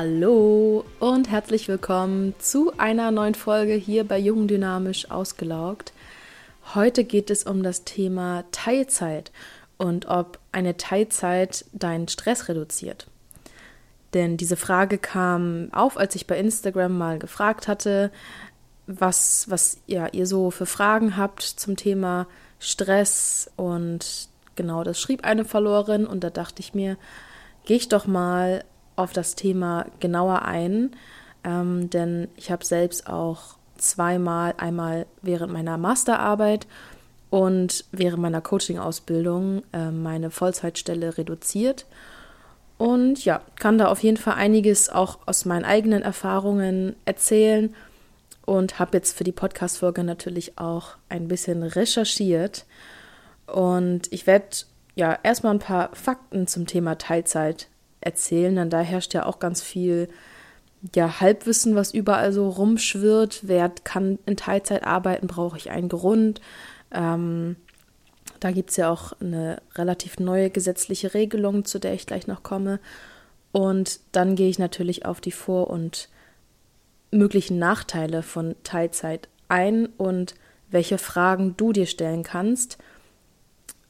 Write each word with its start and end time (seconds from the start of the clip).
Hallo 0.00 0.84
und 1.00 1.28
herzlich 1.28 1.66
willkommen 1.66 2.32
zu 2.38 2.72
einer 2.78 3.10
neuen 3.10 3.34
Folge 3.34 3.72
hier 3.72 4.06
bei 4.06 4.16
Jung 4.16 4.48
Ausgelaugt. 5.10 5.92
Heute 6.72 7.02
geht 7.02 7.30
es 7.30 7.42
um 7.42 7.64
das 7.64 7.82
Thema 7.82 8.44
Teilzeit 8.52 9.32
und 9.76 10.06
ob 10.06 10.38
eine 10.52 10.76
Teilzeit 10.76 11.64
deinen 11.72 12.06
Stress 12.06 12.46
reduziert. 12.46 13.08
Denn 14.14 14.36
diese 14.36 14.54
Frage 14.54 14.98
kam 14.98 15.68
auf, 15.72 15.96
als 15.96 16.14
ich 16.14 16.28
bei 16.28 16.38
Instagram 16.38 16.96
mal 16.96 17.18
gefragt 17.18 17.66
hatte, 17.66 18.12
was, 18.86 19.50
was 19.50 19.78
ja, 19.88 20.06
ihr 20.12 20.28
so 20.28 20.52
für 20.52 20.66
Fragen 20.66 21.16
habt 21.16 21.42
zum 21.42 21.74
Thema 21.74 22.28
Stress. 22.60 23.50
Und 23.56 24.28
genau, 24.54 24.84
das 24.84 25.00
schrieb 25.00 25.24
eine 25.24 25.44
Verloren 25.44 26.06
und 26.06 26.22
da 26.22 26.30
dachte 26.30 26.60
ich 26.60 26.72
mir, 26.72 26.96
gehe 27.64 27.78
ich 27.78 27.88
doch 27.88 28.06
mal 28.06 28.62
auf 28.98 29.12
das 29.12 29.34
Thema 29.34 29.86
genauer 30.00 30.42
ein, 30.42 30.90
ähm, 31.44 31.88
denn 31.90 32.28
ich 32.36 32.50
habe 32.50 32.64
selbst 32.64 33.08
auch 33.08 33.56
zweimal, 33.76 34.54
einmal 34.58 35.06
während 35.22 35.52
meiner 35.52 35.78
Masterarbeit 35.78 36.66
und 37.30 37.84
während 37.92 38.20
meiner 38.20 38.40
Coaching-Ausbildung 38.40 39.62
äh, 39.72 39.90
meine 39.90 40.30
Vollzeitstelle 40.30 41.16
reduziert. 41.16 41.86
Und 42.76 43.24
ja, 43.24 43.40
kann 43.56 43.78
da 43.78 43.88
auf 43.88 44.02
jeden 44.02 44.16
Fall 44.16 44.34
einiges 44.34 44.88
auch 44.88 45.18
aus 45.26 45.44
meinen 45.44 45.64
eigenen 45.64 46.02
Erfahrungen 46.02 46.94
erzählen 47.04 47.74
und 48.46 48.78
habe 48.78 48.96
jetzt 48.96 49.16
für 49.16 49.24
die 49.24 49.32
Podcast-Folge 49.32 50.04
natürlich 50.04 50.58
auch 50.58 50.96
ein 51.08 51.28
bisschen 51.28 51.62
recherchiert. 51.62 52.66
Und 53.46 54.12
ich 54.12 54.26
werde 54.26 54.48
ja 54.94 55.18
erstmal 55.22 55.54
ein 55.54 55.60
paar 55.60 55.90
Fakten 55.94 56.46
zum 56.46 56.66
Thema 56.66 56.98
Teilzeit 56.98 57.68
erzählen, 58.00 58.54
denn 58.56 58.70
da 58.70 58.80
herrscht 58.80 59.14
ja 59.14 59.26
auch 59.26 59.38
ganz 59.38 59.62
viel 59.62 60.08
ja, 60.94 61.20
Halbwissen, 61.20 61.74
was 61.74 61.92
überall 61.92 62.32
so 62.32 62.48
rumschwirrt. 62.48 63.40
Wer 63.42 63.70
kann 63.84 64.18
in 64.26 64.36
Teilzeit 64.36 64.84
arbeiten, 64.84 65.26
brauche 65.26 65.56
ich 65.56 65.70
einen 65.70 65.88
Grund. 65.88 66.40
Ähm, 66.92 67.56
da 68.40 68.52
gibt 68.52 68.70
es 68.70 68.76
ja 68.76 68.90
auch 68.90 69.12
eine 69.20 69.60
relativ 69.74 70.18
neue 70.18 70.50
gesetzliche 70.50 71.14
Regelung, 71.14 71.64
zu 71.64 71.78
der 71.78 71.94
ich 71.94 72.06
gleich 72.06 72.26
noch 72.26 72.42
komme. 72.42 72.78
Und 73.50 74.00
dann 74.12 74.36
gehe 74.36 74.48
ich 74.48 74.58
natürlich 74.58 75.04
auf 75.04 75.20
die 75.20 75.32
Vor- 75.32 75.70
und 75.70 76.08
möglichen 77.10 77.58
Nachteile 77.58 78.22
von 78.22 78.54
Teilzeit 78.62 79.28
ein 79.48 79.86
und 79.86 80.34
welche 80.70 80.98
Fragen 80.98 81.56
du 81.56 81.72
dir 81.72 81.86
stellen 81.86 82.22
kannst, 82.22 82.78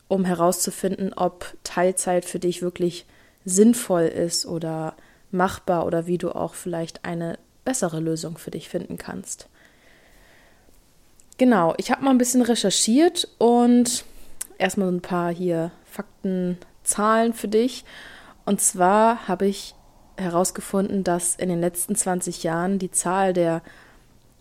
um 0.07 0.25
herauszufinden, 0.25 1.13
ob 1.13 1.55
Teilzeit 1.65 2.25
für 2.25 2.39
dich 2.39 2.63
wirklich 2.63 3.05
sinnvoll 3.49 4.05
ist 4.05 4.47
oder 4.47 4.95
machbar 5.31 5.87
oder 5.87 6.07
wie 6.07 6.19
du 6.19 6.31
auch 6.31 6.55
vielleicht 6.55 7.05
eine 7.05 7.39
bessere 7.65 8.01
Lösung 8.01 8.39
für 8.39 8.51
dich 8.51 8.69
finden 8.69 8.97
kannst. 8.97 9.49
Genau, 11.37 11.75
ich 11.77 11.91
habe 11.91 12.05
mal 12.05 12.11
ein 12.11 12.19
bisschen 12.19 12.43
recherchiert 12.43 13.29
und 13.39 14.05
erstmal 14.59 14.89
ein 14.89 15.03
paar 15.03 15.33
hier 15.33 15.71
Fakten, 15.85 16.59
Zahlen 16.83 17.33
für 17.33 17.49
dich. 17.49 17.85
Und 18.45 18.61
zwar 18.61 19.29
habe 19.29 19.47
ich 19.47 19.75
herausgefunden, 20.17 21.05
dass 21.05 21.37
in 21.37 21.49
den 21.49 21.61
letzten 21.61 21.95
20 21.95 22.43
Jahren 22.43 22.79
die 22.79 22.91
Zahl 22.91 23.33
der 23.33 23.63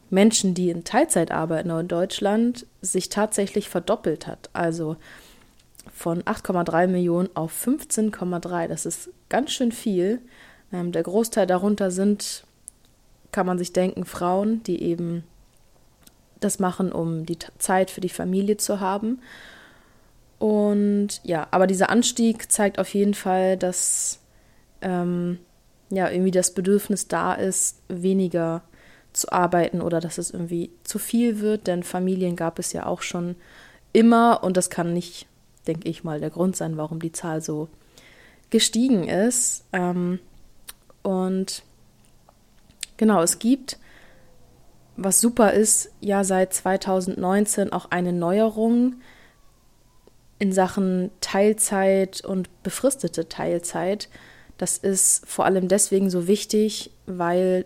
Menschen, 0.09 0.53
die 0.53 0.69
in 0.69 0.85
Teilzeit 0.85 1.31
arbeiten 1.31 1.69
in 1.69 1.87
Deutschland, 1.87 2.65
sich 2.81 3.09
tatsächlich 3.09 3.69
verdoppelt 3.69 4.25
hat. 4.25 4.49
Also 4.53 4.95
von 5.93 6.21
8,3 6.23 6.87
Millionen 6.87 7.29
auf 7.35 7.53
15,3. 7.65 8.67
Das 8.67 8.85
ist 8.85 9.09
ganz 9.29 9.51
schön 9.51 9.71
viel. 9.71 10.21
Ähm, 10.71 10.91
der 10.91 11.03
Großteil 11.03 11.47
darunter 11.47 11.91
sind, 11.91 12.45
kann 13.31 13.45
man 13.45 13.57
sich 13.57 13.73
denken, 13.73 14.05
Frauen, 14.05 14.63
die 14.63 14.81
eben 14.81 15.23
das 16.39 16.59
machen, 16.59 16.91
um 16.91 17.25
die 17.25 17.39
Zeit 17.57 17.91
für 17.91 18.01
die 18.01 18.09
Familie 18.09 18.57
zu 18.57 18.79
haben. 18.79 19.19
Und 20.39 21.19
ja, 21.23 21.47
aber 21.51 21.67
dieser 21.67 21.89
Anstieg 21.89 22.51
zeigt 22.51 22.79
auf 22.79 22.93
jeden 22.93 23.15
Fall, 23.15 23.57
dass 23.57 24.19
ähm, 24.81 25.39
ja 25.89 26.09
irgendwie 26.09 26.31
das 26.31 26.53
Bedürfnis 26.53 27.07
da 27.07 27.33
ist, 27.33 27.81
weniger 27.87 28.61
zu 29.13 29.31
arbeiten 29.31 29.81
oder 29.81 29.99
dass 29.99 30.17
es 30.17 30.29
irgendwie 30.31 30.69
zu 30.83 30.99
viel 30.99 31.39
wird, 31.39 31.65
denn 31.67 31.81
Familien 31.81 32.35
gab 32.35 32.59
es 32.59 32.71
ja 32.73 32.85
auch 32.85 33.01
schon 33.01 33.35
immer 33.93 34.43
und 34.43 34.57
das 34.57 34.69
kann 34.69 34.93
nicht 34.93 35.27
denke 35.67 35.89
ich 35.89 36.03
mal, 36.03 36.19
der 36.19 36.29
Grund 36.29 36.55
sein, 36.55 36.77
warum 36.77 36.99
die 36.99 37.11
Zahl 37.11 37.41
so 37.41 37.67
gestiegen 38.49 39.07
ist. 39.07 39.63
Ähm, 39.73 40.19
und 41.03 41.63
genau, 42.97 43.21
es 43.21 43.39
gibt, 43.39 43.77
was 44.95 45.21
super 45.21 45.53
ist, 45.53 45.91
ja 46.01 46.23
seit 46.23 46.53
2019 46.53 47.71
auch 47.71 47.91
eine 47.91 48.13
Neuerung 48.13 48.95
in 50.39 50.51
Sachen 50.51 51.11
Teilzeit 51.21 52.21
und 52.23 52.63
befristete 52.63 53.27
Teilzeit. 53.27 54.09
Das 54.57 54.77
ist 54.77 55.27
vor 55.27 55.45
allem 55.45 55.67
deswegen 55.67 56.09
so 56.09 56.27
wichtig, 56.27 56.91
weil 57.05 57.65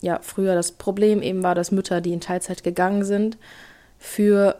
ja 0.00 0.18
früher 0.22 0.54
das 0.54 0.72
Problem 0.72 1.22
eben 1.22 1.42
war, 1.42 1.54
dass 1.54 1.72
Mütter, 1.72 2.00
die 2.00 2.12
in 2.12 2.20
Teilzeit 2.20 2.62
gegangen 2.62 3.04
sind, 3.04 3.36
für 3.98 4.56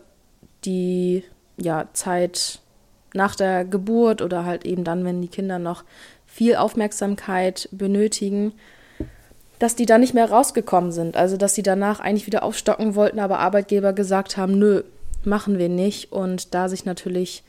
die 0.65 1.25
ja, 1.61 1.89
Zeit 1.93 2.61
nach 3.15 3.35
der 3.35 3.65
Geburt 3.65 4.23
oder 4.23 4.45
halt 4.45 4.65
eben 4.65 4.85
dann, 4.85 5.05
wenn 5.05 5.21
die 5.21 5.29
Kinder 5.29 5.59
noch 5.59 5.85
viel 6.27 6.57
Aufmerksamkeit 6.57 7.69
benötigen, 7.73 8.53
dass 9.59 9.77
die 9.77 9.87
da 9.87 9.99
nicht 9.99 10.15
mehr 10.15 10.31
rausgekommen 10.31 10.93
sind. 10.93 11.17
Also, 11.17 11.37
dass 11.37 11.55
sie 11.55 11.63
danach 11.63 12.01
eigentlich 12.01 12.27
wieder 12.27 12.43
aufstocken 12.43 12.95
wollten, 12.95 13.19
aber 13.19 13.41
Arbeitgeber 13.41 13.93
gesagt 13.93 14.37
haben, 14.37 14.59
nö, 14.59 14.83
machen 15.25 15.59
wir 15.59 15.69
nicht. 15.69 16.13
Und 16.13 16.55
da 16.55 16.69
sich 16.69 16.85
natürlich 16.85 17.43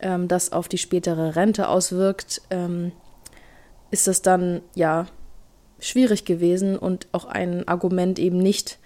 ähm, 0.00 0.28
das 0.28 0.52
auf 0.52 0.68
die 0.68 0.78
spätere 0.78 1.34
Rente 1.34 1.68
auswirkt, 1.68 2.42
ähm, 2.50 2.92
ist 3.90 4.06
es 4.06 4.22
dann 4.22 4.60
ja 4.74 5.06
schwierig 5.80 6.24
gewesen 6.24 6.78
und 6.78 7.08
auch 7.12 7.24
ein 7.24 7.66
Argument 7.66 8.18
eben 8.18 8.38
nicht 8.38 8.78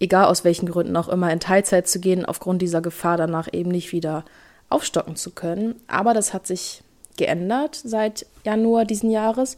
egal 0.00 0.26
aus 0.26 0.44
welchen 0.44 0.68
Gründen 0.68 0.96
auch 0.96 1.08
immer, 1.08 1.32
in 1.32 1.40
Teilzeit 1.40 1.88
zu 1.88 2.00
gehen, 2.00 2.24
aufgrund 2.24 2.62
dieser 2.62 2.80
Gefahr 2.80 3.16
danach 3.16 3.48
eben 3.52 3.70
nicht 3.70 3.92
wieder 3.92 4.24
aufstocken 4.68 5.16
zu 5.16 5.30
können. 5.30 5.76
Aber 5.86 6.14
das 6.14 6.32
hat 6.32 6.46
sich 6.46 6.82
geändert 7.16 7.80
seit 7.82 8.26
Januar 8.44 8.84
diesen 8.84 9.10
Jahres. 9.10 9.56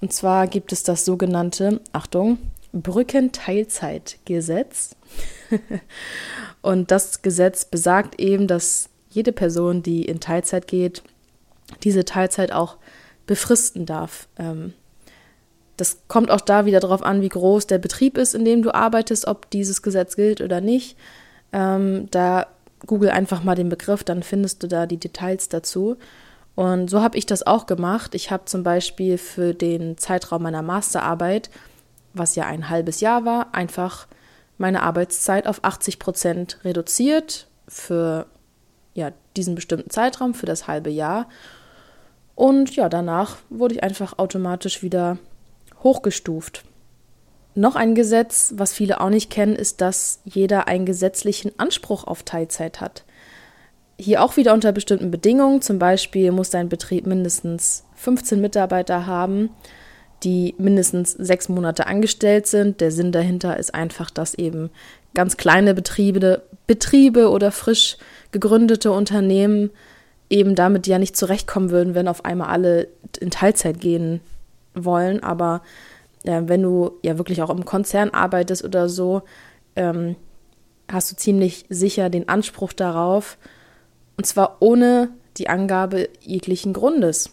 Und 0.00 0.12
zwar 0.12 0.46
gibt 0.46 0.72
es 0.72 0.82
das 0.82 1.04
sogenannte, 1.04 1.80
Achtung, 1.92 2.38
Brückenteilzeitgesetz. 2.72 4.96
und 6.62 6.90
das 6.90 7.22
Gesetz 7.22 7.64
besagt 7.64 8.20
eben, 8.20 8.46
dass 8.46 8.90
jede 9.10 9.32
Person, 9.32 9.82
die 9.82 10.04
in 10.04 10.20
Teilzeit 10.20 10.66
geht, 10.66 11.02
diese 11.82 12.04
Teilzeit 12.04 12.52
auch 12.52 12.76
befristen 13.26 13.86
darf. 13.86 14.28
Ähm, 14.38 14.74
das 15.76 15.98
kommt 16.08 16.30
auch 16.30 16.40
da 16.40 16.64
wieder 16.66 16.80
darauf 16.80 17.02
an, 17.02 17.20
wie 17.20 17.28
groß 17.28 17.66
der 17.66 17.78
Betrieb 17.78 18.16
ist, 18.16 18.34
in 18.34 18.44
dem 18.44 18.62
du 18.62 18.74
arbeitest, 18.74 19.26
ob 19.26 19.50
dieses 19.50 19.82
Gesetz 19.82 20.16
gilt 20.16 20.40
oder 20.40 20.60
nicht. 20.60 20.96
Ähm, 21.52 22.08
da 22.10 22.46
google 22.86 23.10
einfach 23.10 23.42
mal 23.42 23.54
den 23.54 23.68
Begriff, 23.68 24.04
dann 24.04 24.22
findest 24.22 24.62
du 24.62 24.68
da 24.68 24.86
die 24.86 24.98
Details 24.98 25.48
dazu. 25.48 25.96
Und 26.54 26.88
so 26.88 27.02
habe 27.02 27.18
ich 27.18 27.26
das 27.26 27.46
auch 27.46 27.66
gemacht. 27.66 28.14
Ich 28.14 28.30
habe 28.30 28.46
zum 28.46 28.62
Beispiel 28.62 29.18
für 29.18 29.52
den 29.54 29.98
Zeitraum 29.98 30.42
meiner 30.42 30.62
Masterarbeit, 30.62 31.50
was 32.14 32.34
ja 32.34 32.46
ein 32.46 32.70
halbes 32.70 33.00
Jahr 33.00 33.24
war, 33.24 33.54
einfach 33.54 34.06
meine 34.56 34.82
Arbeitszeit 34.82 35.46
auf 35.46 35.62
80 35.62 35.98
Prozent 35.98 36.58
reduziert 36.64 37.46
für 37.68 38.26
ja, 38.94 39.12
diesen 39.36 39.54
bestimmten 39.54 39.90
Zeitraum, 39.90 40.32
für 40.32 40.46
das 40.46 40.66
halbe 40.66 40.88
Jahr. 40.88 41.28
Und 42.34 42.74
ja, 42.74 42.88
danach 42.88 43.36
wurde 43.50 43.74
ich 43.74 43.82
einfach 43.82 44.18
automatisch 44.18 44.82
wieder 44.82 45.18
hochgestuft. 45.82 46.64
Noch 47.54 47.74
ein 47.74 47.94
Gesetz, 47.94 48.52
was 48.56 48.74
viele 48.74 49.00
auch 49.00 49.08
nicht 49.08 49.30
kennen, 49.30 49.56
ist, 49.56 49.80
dass 49.80 50.20
jeder 50.24 50.68
einen 50.68 50.84
gesetzlichen 50.84 51.58
Anspruch 51.58 52.04
auf 52.04 52.22
Teilzeit 52.22 52.82
hat. 52.82 53.04
Hier 53.98 54.22
auch 54.22 54.36
wieder 54.36 54.52
unter 54.52 54.72
bestimmten 54.72 55.10
Bedingungen. 55.10 55.62
Zum 55.62 55.78
Beispiel 55.78 56.32
muss 56.32 56.50
dein 56.50 56.68
Betrieb 56.68 57.06
mindestens 57.06 57.84
15 57.94 58.42
Mitarbeiter 58.42 59.06
haben, 59.06 59.48
die 60.22 60.54
mindestens 60.58 61.12
sechs 61.12 61.48
Monate 61.48 61.86
angestellt 61.86 62.46
sind. 62.46 62.82
Der 62.82 62.90
Sinn 62.90 63.10
dahinter 63.10 63.56
ist 63.56 63.74
einfach, 63.74 64.10
dass 64.10 64.34
eben 64.34 64.68
ganz 65.14 65.38
kleine 65.38 65.72
Betriebe, 65.72 66.42
Betriebe 66.66 67.30
oder 67.30 67.52
frisch 67.52 67.96
gegründete 68.32 68.92
Unternehmen 68.92 69.70
eben 70.28 70.54
damit 70.54 70.86
ja 70.86 70.98
nicht 70.98 71.16
zurechtkommen 71.16 71.70
würden, 71.70 71.94
wenn 71.94 72.06
auf 72.06 72.26
einmal 72.26 72.48
alle 72.48 72.88
in 73.18 73.30
Teilzeit 73.30 73.80
gehen 73.80 74.20
wollen, 74.76 75.22
aber 75.22 75.62
äh, 76.24 76.42
wenn 76.46 76.62
du 76.62 76.98
ja 77.02 77.18
wirklich 77.18 77.42
auch 77.42 77.50
im 77.50 77.64
Konzern 77.64 78.10
arbeitest 78.10 78.64
oder 78.64 78.88
so, 78.88 79.22
ähm, 79.74 80.16
hast 80.88 81.10
du 81.10 81.16
ziemlich 81.16 81.64
sicher 81.68 82.10
den 82.10 82.28
Anspruch 82.28 82.72
darauf, 82.72 83.38
und 84.16 84.24
zwar 84.24 84.56
ohne 84.60 85.10
die 85.36 85.48
Angabe 85.48 86.08
jeglichen 86.20 86.72
Grundes. 86.72 87.30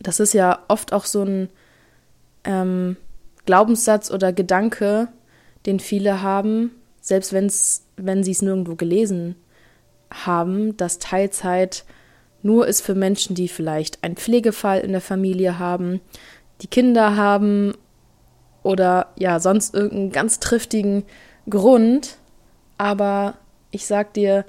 Das 0.00 0.20
ist 0.20 0.32
ja 0.32 0.60
oft 0.68 0.92
auch 0.92 1.04
so 1.04 1.22
ein 1.22 1.48
ähm, 2.44 2.96
Glaubenssatz 3.46 4.10
oder 4.10 4.32
Gedanke, 4.32 5.08
den 5.66 5.80
viele 5.80 6.22
haben, 6.22 6.70
selbst 7.00 7.32
wenn's, 7.32 7.84
wenn 7.96 8.22
sie 8.22 8.30
es 8.30 8.42
nirgendwo 8.42 8.76
gelesen 8.76 9.34
haben, 10.12 10.76
dass 10.76 10.98
Teilzeit 10.98 11.84
nur 12.42 12.66
ist 12.66 12.80
für 12.80 12.94
Menschen, 12.94 13.34
die 13.34 13.48
vielleicht 13.48 14.02
einen 14.04 14.16
Pflegefall 14.16 14.80
in 14.80 14.92
der 14.92 15.00
Familie 15.00 15.58
haben, 15.58 16.00
die 16.62 16.68
Kinder 16.68 17.16
haben 17.16 17.74
oder 18.62 19.08
ja, 19.16 19.40
sonst 19.40 19.74
irgendeinen 19.74 20.12
ganz 20.12 20.40
triftigen 20.40 21.04
Grund. 21.48 22.16
Aber 22.76 23.34
ich 23.70 23.86
sag 23.86 24.14
dir, 24.14 24.44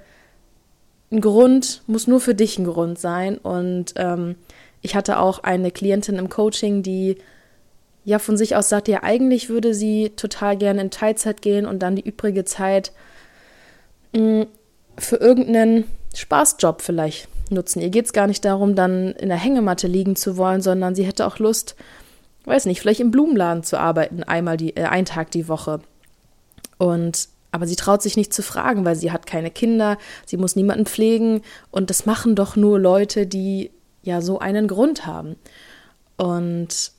ein 1.12 1.22
Grund 1.22 1.82
muss 1.88 2.08
nur 2.08 2.20
für 2.20 2.36
dich 2.36 2.58
ein 2.58 2.66
Grund 2.66 3.00
sein. 3.00 3.38
Und 3.38 3.94
ähm, 3.96 4.36
ich 4.82 4.96
hatte 4.96 5.20
auch 5.20 5.44
eine 5.44 5.72
Klientin 5.72 6.16
im 6.16 6.30
Coaching, 6.30 6.84
die 6.84 7.18
ja 8.06 8.20
von 8.20 8.38
sich 8.38 8.56
aus 8.56 8.70
sagte, 8.70 8.92
ja, 8.92 9.04
eigentlich 9.04 9.50
würde 9.50 9.74
sie 9.74 10.12
total 10.16 10.58
gerne 10.58 10.82
in 10.82 10.92
Teilzeit 10.92 11.42
gehen 11.42 11.66
und 11.66 11.80
dann 11.80 11.96
die 11.96 12.08
übrige 12.08 12.46
Zeit 12.46 12.92
mh, 14.14 14.44
mm, 14.44 14.48
für 14.98 15.18
irgendeinen 15.18 15.86
Spaßjob 16.16 16.82
vielleicht 16.82 17.30
nutzen. 17.52 17.82
Ihr 17.82 17.90
geht 17.90 18.06
es 18.06 18.14
gar 18.14 18.28
nicht 18.28 18.46
darum, 18.46 18.76
dann 18.76 19.12
in 19.14 19.30
der 19.30 19.38
Hängematte 19.38 19.88
liegen 19.88 20.16
zu 20.16 20.38
wollen, 20.38 20.62
sondern 20.62 20.96
sie 20.96 21.06
hätte 21.06 21.26
auch 21.26 21.40
Lust, 21.40 21.76
weiß 22.46 22.66
nicht, 22.66 22.82
vielleicht 22.82 23.00
im 23.00 23.12
Blumenladen 23.12 23.64
zu 23.64 23.80
arbeiten, 23.80 24.24
einmal 24.24 24.58
die, 24.58 24.76
äh, 24.76 24.86
einen 24.86 25.06
Tag 25.06 25.32
die 25.32 25.48
Woche. 25.48 25.82
Und 26.78 27.30
aber 27.52 27.66
sie 27.66 27.76
traut 27.76 28.02
sich 28.02 28.16
nicht 28.16 28.34
zu 28.34 28.44
fragen, 28.44 28.86
weil 28.86 28.96
sie 28.96 29.12
hat 29.12 29.26
keine 29.26 29.50
Kinder, 29.50 29.98
sie 30.26 30.38
muss 30.38 30.56
niemanden 30.56 30.86
pflegen 30.86 31.42
und 31.72 31.90
das 31.90 32.06
machen 32.06 32.36
doch 32.36 32.56
nur 32.56 32.80
Leute, 32.80 33.26
die 33.26 33.72
ja 34.04 34.22
so 34.22 34.40
einen 34.40 34.68
Grund 34.68 35.08
haben. 35.08 35.36
Und 36.16 36.92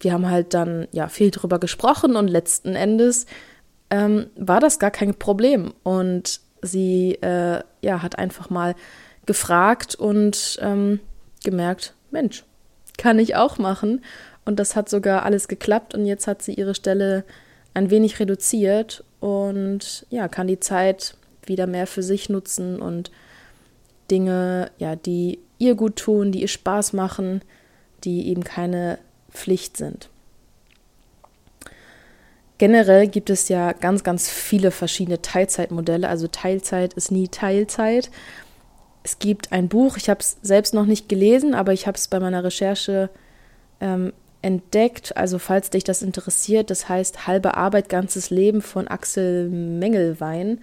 wir 0.00 0.12
haben 0.12 0.30
halt 0.30 0.54
dann 0.54 0.88
ja 0.92 1.08
viel 1.08 1.30
drüber 1.30 1.58
gesprochen 1.58 2.16
und 2.16 2.28
letzten 2.28 2.74
Endes 2.74 3.26
ähm, 3.90 4.26
war 4.36 4.60
das 4.60 4.78
gar 4.78 4.90
kein 4.90 5.14
Problem. 5.14 5.74
Und 5.82 6.40
sie 6.62 7.14
äh, 7.20 7.60
ja 7.82 8.02
hat 8.02 8.18
einfach 8.18 8.48
mal 8.48 8.74
gefragt 9.26 9.94
und 9.94 10.58
ähm, 10.60 11.00
gemerkt, 11.44 11.94
Mensch, 12.10 12.44
kann 12.98 13.18
ich 13.18 13.36
auch 13.36 13.58
machen. 13.58 14.02
Und 14.44 14.58
das 14.58 14.74
hat 14.74 14.88
sogar 14.88 15.24
alles 15.24 15.48
geklappt 15.48 15.94
und 15.94 16.06
jetzt 16.06 16.26
hat 16.26 16.42
sie 16.42 16.54
ihre 16.54 16.74
Stelle 16.74 17.24
ein 17.74 17.90
wenig 17.90 18.18
reduziert 18.18 19.04
und 19.20 20.06
ja, 20.10 20.28
kann 20.28 20.46
die 20.46 20.60
Zeit 20.60 21.16
wieder 21.46 21.66
mehr 21.66 21.86
für 21.86 22.02
sich 22.02 22.28
nutzen 22.28 22.80
und 22.80 23.10
Dinge, 24.10 24.70
ja, 24.78 24.96
die 24.96 25.38
ihr 25.58 25.74
gut 25.74 25.96
tun, 25.96 26.32
die 26.32 26.42
ihr 26.42 26.48
Spaß 26.48 26.92
machen, 26.92 27.40
die 28.04 28.28
eben 28.28 28.44
keine 28.44 28.98
Pflicht 29.30 29.76
sind. 29.76 30.08
Generell 32.58 33.08
gibt 33.08 33.30
es 33.30 33.48
ja 33.48 33.72
ganz, 33.72 34.04
ganz 34.04 34.28
viele 34.28 34.70
verschiedene 34.70 35.22
Teilzeitmodelle. 35.22 36.08
Also 36.08 36.28
Teilzeit 36.28 36.94
ist 36.94 37.10
nie 37.10 37.28
Teilzeit. 37.28 38.10
Es 39.02 39.18
gibt 39.18 39.52
ein 39.52 39.68
Buch, 39.68 39.96
ich 39.96 40.08
habe 40.08 40.20
es 40.20 40.36
selbst 40.42 40.74
noch 40.74 40.86
nicht 40.86 41.08
gelesen, 41.08 41.54
aber 41.54 41.72
ich 41.72 41.86
habe 41.86 41.96
es 41.96 42.08
bei 42.08 42.20
meiner 42.20 42.44
Recherche 42.44 43.10
ähm, 43.80 44.12
entdeckt. 44.42 45.16
Also 45.16 45.38
falls 45.38 45.70
dich 45.70 45.84
das 45.84 46.02
interessiert, 46.02 46.70
das 46.70 46.88
heißt 46.88 47.26
Halbe 47.26 47.56
Arbeit, 47.56 47.88
ganzes 47.88 48.30
Leben 48.30 48.62
von 48.62 48.88
Axel 48.88 49.48
Mengelwein. 49.48 50.60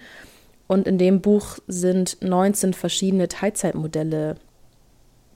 Und 0.67 0.87
in 0.87 0.97
dem 0.97 1.21
Buch 1.21 1.57
sind 1.67 2.17
19 2.21 2.73
verschiedene 2.73 3.27
Teilzeitmodelle 3.27 4.35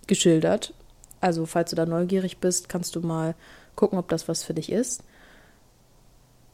geschildert. 0.07 0.73
Also 1.21 1.45
falls 1.45 1.71
du 1.71 1.75
da 1.75 1.85
neugierig 1.85 2.37
bist, 2.37 2.69
kannst 2.69 2.95
du 2.95 3.01
mal 3.01 3.33
gucken, 3.75 3.97
ob 3.97 4.09
das 4.09 4.27
was 4.27 4.43
für 4.43 4.53
dich 4.53 4.71
ist. 4.71 5.03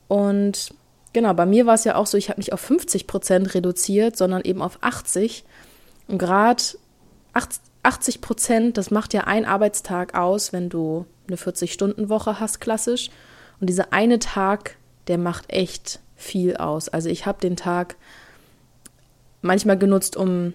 Und 0.08 0.74
genau, 1.12 1.34
bei 1.34 1.46
mir 1.46 1.66
war 1.66 1.76
es 1.76 1.84
ja 1.84 1.96
auch 1.96 2.06
so, 2.06 2.18
ich 2.18 2.30
habe 2.30 2.40
nicht 2.40 2.54
auf 2.54 2.62
50 2.62 3.06
Prozent 3.06 3.54
reduziert, 3.54 4.16
sondern 4.16 4.44
eben 4.44 4.62
auf 4.62 4.78
80. 4.82 5.44
Und 6.10 6.18
gerade 6.18 6.64
80 7.84 8.20
Prozent, 8.20 8.78
das 8.78 8.90
macht 8.90 9.14
ja 9.14 9.26
ein 9.26 9.46
Arbeitstag 9.46 10.16
aus, 10.16 10.52
wenn 10.52 10.68
du 10.68 11.06
eine 11.28 11.38
40-Stunden-Woche 11.38 12.40
hast, 12.40 12.60
klassisch. 12.60 13.12
Und 13.62 13.68
dieser 13.70 13.94
eine 13.94 14.18
Tag, 14.18 14.76
der 15.08 15.20
macht 15.20 15.54
echt 15.54 16.00
viel 16.16 16.58
aus. 16.58 16.90
Also 16.90 17.10
ich 17.10 17.28
habe 17.28 17.40
den 17.40 17.56
Tag 17.56 17.96
manchmal 19.44 19.78
genutzt, 19.78 20.18
um 20.18 20.54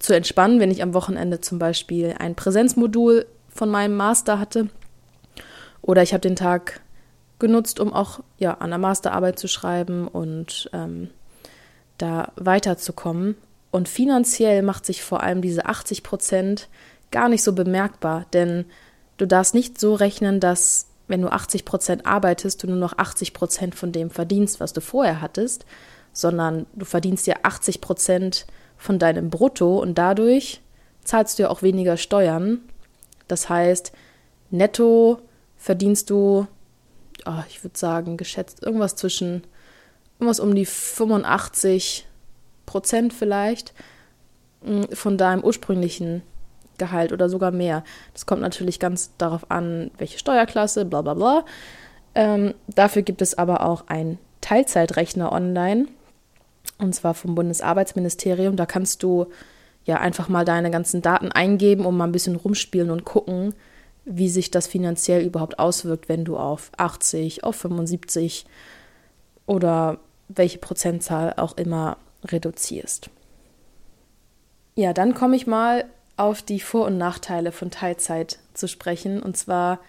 zu 0.00 0.12
entspannen, 0.12 0.58
wenn 0.58 0.72
ich 0.72 0.82
am 0.82 0.92
Wochenende 0.92 1.40
zum 1.40 1.60
Beispiel 1.60 2.16
ein 2.18 2.34
Präsenzmodul 2.34 3.26
von 3.48 3.70
meinem 3.70 3.96
Master 3.96 4.40
hatte. 4.40 4.68
Oder 5.82 6.02
ich 6.02 6.12
habe 6.12 6.20
den 6.20 6.36
Tag 6.36 6.80
genutzt, 7.38 7.78
um 7.78 7.92
auch 7.92 8.20
ja, 8.38 8.54
an 8.54 8.70
der 8.70 8.78
Masterarbeit 8.78 9.38
zu 9.38 9.46
schreiben 9.46 10.08
und 10.08 10.68
ähm, 10.72 11.10
da 11.96 12.32
weiterzukommen. 12.34 13.36
Und 13.70 13.88
finanziell 13.88 14.62
macht 14.62 14.86
sich 14.86 15.02
vor 15.02 15.22
allem 15.22 15.42
diese 15.42 15.66
80 15.66 16.02
Prozent 16.02 16.68
gar 17.10 17.28
nicht 17.28 17.42
so 17.42 17.52
bemerkbar, 17.52 18.26
denn 18.32 18.64
du 19.16 19.26
darfst 19.26 19.54
nicht 19.54 19.78
so 19.78 19.94
rechnen, 19.94 20.40
dass 20.40 20.88
wenn 21.08 21.22
du 21.22 21.28
80 21.28 21.64
Prozent 21.64 22.06
arbeitest, 22.06 22.62
du 22.62 22.66
nur 22.66 22.76
noch 22.76 22.98
80 22.98 23.32
Prozent 23.32 23.74
von 23.74 23.92
dem 23.92 24.10
verdienst, 24.10 24.60
was 24.60 24.72
du 24.72 24.80
vorher 24.80 25.20
hattest, 25.20 25.66
sondern 26.12 26.66
du 26.74 26.84
verdienst 26.84 27.26
ja 27.26 27.36
80 27.42 27.80
Prozent 27.80 28.46
von 28.76 28.98
deinem 28.98 29.30
Brutto 29.30 29.78
und 29.78 29.96
dadurch 29.96 30.60
zahlst 31.04 31.38
du 31.38 31.44
ja 31.44 31.50
auch 31.50 31.62
weniger 31.62 31.96
Steuern. 31.96 32.60
Das 33.28 33.48
heißt, 33.48 33.92
netto 34.50 35.20
verdienst 35.56 36.10
du, 36.10 36.46
oh, 37.24 37.42
ich 37.48 37.62
würde 37.62 37.78
sagen, 37.78 38.16
geschätzt 38.16 38.62
irgendwas 38.62 38.96
zwischen 38.96 39.44
irgendwas 40.18 40.40
um 40.40 40.54
die 40.54 40.66
85 40.66 42.06
Prozent 42.66 43.12
vielleicht 43.12 43.72
mm, 44.64 44.92
von 44.92 45.16
deinem 45.16 45.42
ursprünglichen 45.42 46.22
Gehalt 46.78 47.12
oder 47.12 47.28
sogar 47.28 47.50
mehr. 47.52 47.84
Das 48.12 48.26
kommt 48.26 48.42
natürlich 48.42 48.78
ganz 48.78 49.10
darauf 49.18 49.50
an, 49.50 49.90
welche 49.98 50.18
Steuerklasse, 50.18 50.84
bla 50.84 51.02
bla 51.02 51.14
bla. 51.14 51.44
Ähm, 52.14 52.54
dafür 52.68 53.02
gibt 53.02 53.22
es 53.22 53.36
aber 53.36 53.64
auch 53.64 53.88
einen 53.88 54.18
Teilzeitrechner 54.40 55.32
online, 55.32 55.86
und 56.78 56.94
zwar 56.94 57.14
vom 57.14 57.34
Bundesarbeitsministerium. 57.34 58.56
Da 58.56 58.66
kannst 58.66 59.02
du 59.02 59.26
ja 59.84 59.98
einfach 60.00 60.28
mal 60.28 60.44
deine 60.44 60.70
ganzen 60.70 61.02
Daten 61.02 61.32
eingeben 61.32 61.86
und 61.86 61.96
mal 61.96 62.04
ein 62.04 62.12
bisschen 62.12 62.36
rumspielen 62.36 62.90
und 62.90 63.04
gucken, 63.04 63.54
wie 64.04 64.28
sich 64.28 64.50
das 64.50 64.66
finanziell 64.66 65.24
überhaupt 65.24 65.58
auswirkt, 65.58 66.08
wenn 66.08 66.24
du 66.24 66.36
auf 66.36 66.70
80, 66.76 67.44
auf 67.44 67.56
75 67.56 68.46
oder 69.46 69.98
welche 70.28 70.58
Prozentzahl 70.58 71.34
auch 71.36 71.56
immer 71.56 71.98
reduzierst. 72.26 73.10
Ja, 74.74 74.92
dann 74.92 75.14
komme 75.14 75.36
ich 75.36 75.46
mal 75.46 75.84
auf 76.16 76.42
die 76.42 76.60
Vor- 76.60 76.86
und 76.86 76.98
Nachteile 76.98 77.52
von 77.52 77.70
Teilzeit 77.70 78.38
zu 78.54 78.68
sprechen. 78.68 79.22
Und 79.22 79.36
zwar 79.36 79.80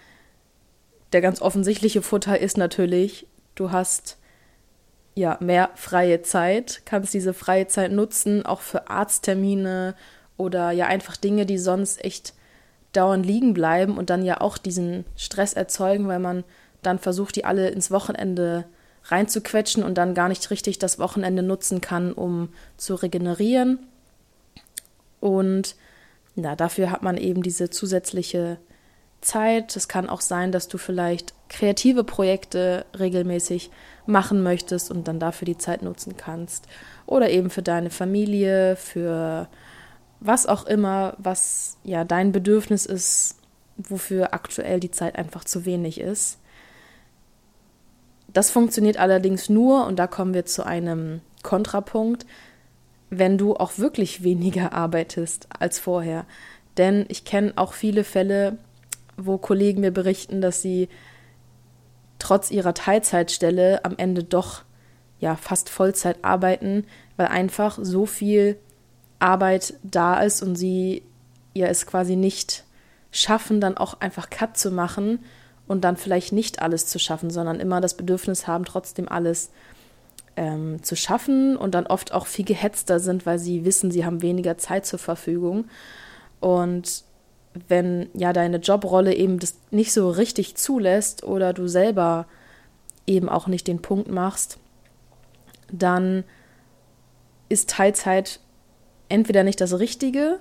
der 1.12 1.20
ganz 1.20 1.40
offensichtliche 1.40 2.02
Vorteil 2.02 2.36
ist 2.36 2.56
natürlich, 2.56 3.26
du 3.54 3.70
hast 3.70 4.18
ja 5.14 5.36
mehr 5.40 5.70
freie 5.74 6.22
Zeit, 6.22 6.82
kannst 6.84 7.12
diese 7.12 7.34
freie 7.34 7.66
Zeit 7.66 7.92
nutzen, 7.92 8.46
auch 8.46 8.60
für 8.60 8.88
Arzttermine 8.88 9.94
oder 10.36 10.70
ja 10.70 10.86
einfach 10.86 11.16
Dinge, 11.16 11.44
die 11.44 11.58
sonst 11.58 12.04
echt 12.04 12.34
dauernd 12.92 13.26
liegen 13.26 13.52
bleiben 13.54 13.98
und 13.98 14.10
dann 14.10 14.24
ja 14.24 14.40
auch 14.40 14.58
diesen 14.58 15.04
Stress 15.16 15.52
erzeugen, 15.52 16.08
weil 16.08 16.20
man 16.20 16.44
dann 16.82 16.98
versucht, 16.98 17.36
die 17.36 17.44
alle 17.44 17.68
ins 17.68 17.90
Wochenende 17.90 18.64
reinzuquetschen 19.08 19.82
und 19.82 19.96
dann 19.96 20.14
gar 20.14 20.28
nicht 20.28 20.50
richtig 20.50 20.78
das 20.78 20.98
Wochenende 20.98 21.42
nutzen 21.42 21.80
kann, 21.80 22.12
um 22.12 22.50
zu 22.76 22.94
regenerieren. 22.94 23.78
Und 25.20 25.76
ja, 26.36 26.54
dafür 26.54 26.90
hat 26.90 27.02
man 27.02 27.16
eben 27.16 27.42
diese 27.42 27.70
zusätzliche 27.70 28.58
Zeit. 29.20 29.74
Es 29.76 29.88
kann 29.88 30.08
auch 30.08 30.20
sein, 30.20 30.52
dass 30.52 30.68
du 30.68 30.78
vielleicht 30.78 31.34
kreative 31.48 32.04
Projekte 32.04 32.84
regelmäßig 32.98 33.70
machen 34.06 34.42
möchtest 34.42 34.90
und 34.90 35.08
dann 35.08 35.18
dafür 35.18 35.46
die 35.46 35.58
Zeit 35.58 35.82
nutzen 35.82 36.16
kannst. 36.16 36.66
Oder 37.06 37.30
eben 37.30 37.50
für 37.50 37.62
deine 37.62 37.90
Familie, 37.90 38.76
für 38.76 39.48
was 40.20 40.46
auch 40.46 40.66
immer, 40.66 41.14
was 41.18 41.78
ja 41.84 42.04
dein 42.04 42.32
Bedürfnis 42.32 42.86
ist, 42.86 43.36
wofür 43.76 44.34
aktuell 44.34 44.80
die 44.80 44.90
Zeit 44.90 45.16
einfach 45.16 45.44
zu 45.44 45.64
wenig 45.64 46.00
ist. 46.00 46.38
Das 48.32 48.50
funktioniert 48.50 48.98
allerdings 48.98 49.48
nur, 49.48 49.86
und 49.86 49.98
da 49.98 50.06
kommen 50.06 50.34
wir 50.34 50.44
zu 50.44 50.64
einem 50.64 51.20
Kontrapunkt, 51.42 52.26
wenn 53.10 53.38
du 53.38 53.56
auch 53.56 53.78
wirklich 53.78 54.22
weniger 54.22 54.72
arbeitest 54.74 55.48
als 55.58 55.78
vorher. 55.78 56.26
Denn 56.76 57.06
ich 57.08 57.24
kenne 57.24 57.54
auch 57.56 57.72
viele 57.72 58.04
Fälle, 58.04 58.58
wo 59.16 59.38
Kollegen 59.38 59.80
mir 59.80 59.90
berichten, 59.90 60.40
dass 60.40 60.62
sie 60.62 60.88
trotz 62.18 62.50
ihrer 62.50 62.74
Teilzeitstelle 62.74 63.84
am 63.84 63.94
Ende 63.96 64.22
doch 64.22 64.62
ja 65.18 65.34
fast 65.34 65.68
Vollzeit 65.68 66.18
arbeiten, 66.22 66.84
weil 67.16 67.26
einfach 67.26 67.78
so 67.80 68.06
viel 68.06 68.58
Arbeit 69.18 69.74
da 69.82 70.20
ist 70.20 70.42
und 70.42 70.54
sie 70.54 71.02
ja 71.54 71.66
es 71.66 71.86
quasi 71.86 72.14
nicht 72.14 72.64
schaffen, 73.10 73.60
dann 73.60 73.76
auch 73.76 74.00
einfach 74.00 74.30
Cut 74.30 74.56
zu 74.56 74.70
machen 74.70 75.18
und 75.68 75.82
dann 75.82 75.96
vielleicht 75.96 76.32
nicht 76.32 76.60
alles 76.60 76.86
zu 76.86 76.98
schaffen, 76.98 77.30
sondern 77.30 77.60
immer 77.60 77.80
das 77.80 77.94
Bedürfnis 77.94 78.46
haben, 78.46 78.64
trotzdem 78.64 79.08
alles 79.08 79.50
ähm, 80.36 80.82
zu 80.82 80.96
schaffen 80.96 81.56
und 81.56 81.74
dann 81.74 81.86
oft 81.86 82.12
auch 82.12 82.26
viel 82.26 82.44
gehetzter 82.44 82.98
sind, 83.00 83.26
weil 83.26 83.38
sie 83.38 83.64
wissen, 83.64 83.90
sie 83.90 84.04
haben 84.04 84.22
weniger 84.22 84.56
Zeit 84.58 84.86
zur 84.86 84.98
Verfügung. 84.98 85.66
Und 86.40 87.04
wenn 87.68 88.08
ja 88.14 88.32
deine 88.32 88.58
Jobrolle 88.58 89.14
eben 89.14 89.38
das 89.38 89.56
nicht 89.70 89.92
so 89.92 90.10
richtig 90.10 90.56
zulässt 90.56 91.22
oder 91.24 91.52
du 91.52 91.68
selber 91.68 92.26
eben 93.06 93.28
auch 93.28 93.46
nicht 93.46 93.66
den 93.66 93.82
Punkt 93.82 94.10
machst, 94.10 94.58
dann 95.70 96.24
ist 97.48 97.70
Teilzeit 97.70 98.40
entweder 99.08 99.42
nicht 99.42 99.60
das 99.60 99.78
Richtige 99.78 100.38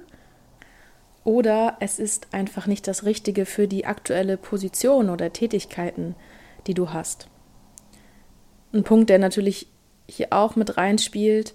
oder 1.27 1.75
es 1.81 1.99
ist 1.99 2.33
einfach 2.33 2.67
nicht 2.67 2.87
das 2.87 3.03
Richtige 3.03 3.45
für 3.45 3.67
die 3.67 3.85
aktuelle 3.85 4.37
Position 4.37 5.09
oder 5.09 5.33
Tätigkeiten, 5.33 6.15
die 6.67 6.73
du 6.73 6.91
hast. 6.91 7.27
Ein 8.71 8.85
Punkt, 8.85 9.09
der 9.09 9.19
natürlich 9.19 9.67
hier 10.07 10.27
auch 10.29 10.55
mit 10.55 10.77
reinspielt, 10.77 11.53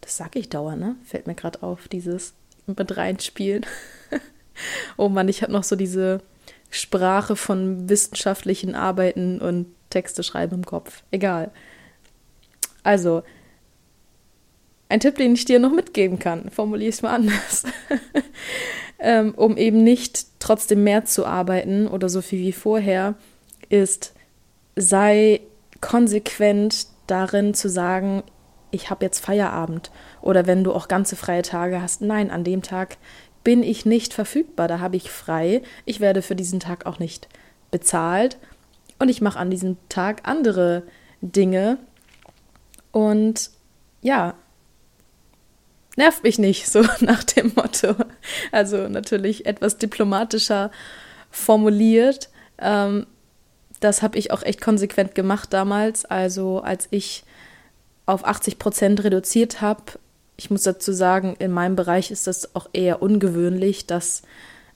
das 0.00 0.16
sage 0.16 0.40
ich 0.40 0.48
dauernd, 0.48 0.80
ne? 0.80 0.96
Fällt 1.04 1.28
mir 1.28 1.36
gerade 1.36 1.62
auf, 1.62 1.86
dieses 1.86 2.34
mit 2.66 2.96
reinspielen. 2.96 3.64
oh 4.96 5.08
Mann, 5.08 5.28
ich 5.28 5.42
habe 5.42 5.52
noch 5.52 5.62
so 5.62 5.76
diese 5.76 6.20
Sprache 6.68 7.36
von 7.36 7.88
wissenschaftlichen 7.88 8.74
Arbeiten 8.74 9.40
und 9.40 9.66
Texte 9.90 10.24
schreiben 10.24 10.56
im 10.56 10.66
Kopf. 10.66 11.04
Egal. 11.12 11.52
Also, 12.82 13.22
ein 14.88 14.98
Tipp, 14.98 15.14
den 15.16 15.34
ich 15.34 15.44
dir 15.44 15.60
noch 15.60 15.72
mitgeben 15.72 16.18
kann, 16.18 16.50
formuliere 16.50 16.88
ich 16.88 16.96
es 16.96 17.02
mal 17.02 17.14
anders, 17.14 17.62
ähm, 18.98 19.34
um 19.34 19.56
eben 19.56 19.82
nicht 19.82 20.26
trotzdem 20.38 20.84
mehr 20.84 21.04
zu 21.04 21.26
arbeiten 21.26 21.86
oder 21.86 22.08
so 22.08 22.20
viel 22.22 22.40
wie 22.40 22.52
vorher, 22.52 23.14
ist, 23.68 24.14
sei 24.76 25.40
konsequent 25.80 26.86
darin 27.06 27.54
zu 27.54 27.68
sagen, 27.68 28.22
ich 28.70 28.90
habe 28.90 29.04
jetzt 29.04 29.20
Feierabend. 29.20 29.90
Oder 30.20 30.46
wenn 30.46 30.64
du 30.64 30.72
auch 30.72 30.88
ganze 30.88 31.16
freie 31.16 31.42
Tage 31.42 31.80
hast, 31.80 32.00
nein, 32.00 32.30
an 32.30 32.44
dem 32.44 32.62
Tag 32.62 32.96
bin 33.44 33.62
ich 33.62 33.84
nicht 33.84 34.14
verfügbar, 34.14 34.68
da 34.68 34.80
habe 34.80 34.96
ich 34.96 35.10
frei, 35.10 35.62
ich 35.84 36.00
werde 36.00 36.22
für 36.22 36.34
diesen 36.34 36.60
Tag 36.60 36.86
auch 36.86 36.98
nicht 36.98 37.28
bezahlt 37.70 38.38
und 38.98 39.08
ich 39.08 39.20
mache 39.20 39.38
an 39.38 39.50
diesem 39.50 39.76
Tag 39.88 40.22
andere 40.24 40.84
Dinge. 41.20 41.78
Und 42.90 43.50
ja, 44.00 44.34
nervt 45.96 46.22
mich 46.22 46.38
nicht, 46.38 46.66
so 46.68 46.82
nach 47.00 47.24
dem 47.24 47.52
Motto. 47.54 47.94
Also 48.52 48.88
natürlich 48.88 49.46
etwas 49.46 49.78
diplomatischer 49.78 50.70
formuliert. 51.30 52.28
Ähm, 52.58 53.06
das 53.80 54.02
habe 54.02 54.18
ich 54.18 54.30
auch 54.30 54.42
echt 54.42 54.60
konsequent 54.60 55.14
gemacht 55.14 55.52
damals. 55.52 56.04
Also 56.04 56.60
als 56.60 56.88
ich 56.90 57.24
auf 58.06 58.24
80 58.24 58.58
Prozent 58.58 59.04
reduziert 59.04 59.60
habe, 59.60 59.82
ich 60.36 60.50
muss 60.50 60.62
dazu 60.62 60.92
sagen, 60.92 61.36
in 61.38 61.52
meinem 61.52 61.76
Bereich 61.76 62.10
ist 62.10 62.26
das 62.26 62.54
auch 62.54 62.68
eher 62.72 63.02
ungewöhnlich, 63.02 63.86
dass 63.86 64.22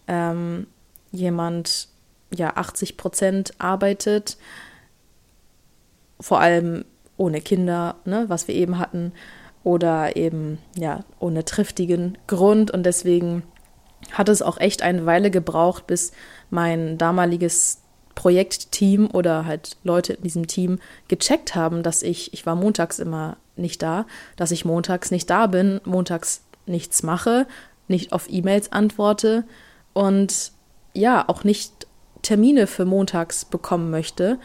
ähm, 0.06 0.66
jemand 1.10 1.88
ja 2.30 2.56
80 2.56 2.96
Prozent 2.96 3.54
arbeitet, 3.58 4.36
vor 6.20 6.40
allem 6.40 6.84
ohne 7.16 7.40
Kinder, 7.40 7.96
ne, 8.04 8.26
was 8.28 8.46
wir 8.46 8.54
eben 8.54 8.78
hatten, 8.78 9.12
oder 9.68 10.16
eben 10.16 10.56
ja 10.78 11.04
ohne 11.18 11.44
triftigen 11.44 12.16
Grund 12.26 12.70
und 12.70 12.84
deswegen 12.84 13.42
hat 14.12 14.30
es 14.30 14.40
auch 14.40 14.58
echt 14.58 14.80
eine 14.80 15.04
Weile 15.04 15.30
gebraucht, 15.30 15.86
bis 15.86 16.12
mein 16.48 16.96
damaliges 16.96 17.82
Projektteam 18.14 19.10
oder 19.12 19.44
halt 19.44 19.76
Leute 19.84 20.14
in 20.14 20.22
diesem 20.22 20.46
Team 20.46 20.78
gecheckt 21.08 21.54
haben, 21.54 21.82
dass 21.82 22.02
ich, 22.02 22.32
ich 22.32 22.46
war 22.46 22.54
montags 22.56 22.98
immer 22.98 23.36
nicht 23.56 23.82
da, 23.82 24.06
dass 24.36 24.52
ich 24.52 24.64
montags 24.64 25.10
nicht 25.10 25.28
da 25.28 25.46
bin, 25.46 25.82
montags 25.84 26.40
nichts 26.64 27.02
mache, 27.02 27.46
nicht 27.88 28.14
auf 28.14 28.24
E-Mails 28.30 28.72
antworte 28.72 29.44
und 29.92 30.52
ja, 30.94 31.28
auch 31.28 31.44
nicht 31.44 31.86
Termine 32.22 32.66
für 32.66 32.86
montags 32.86 33.44
bekommen 33.44 33.90
möchte. 33.90 34.38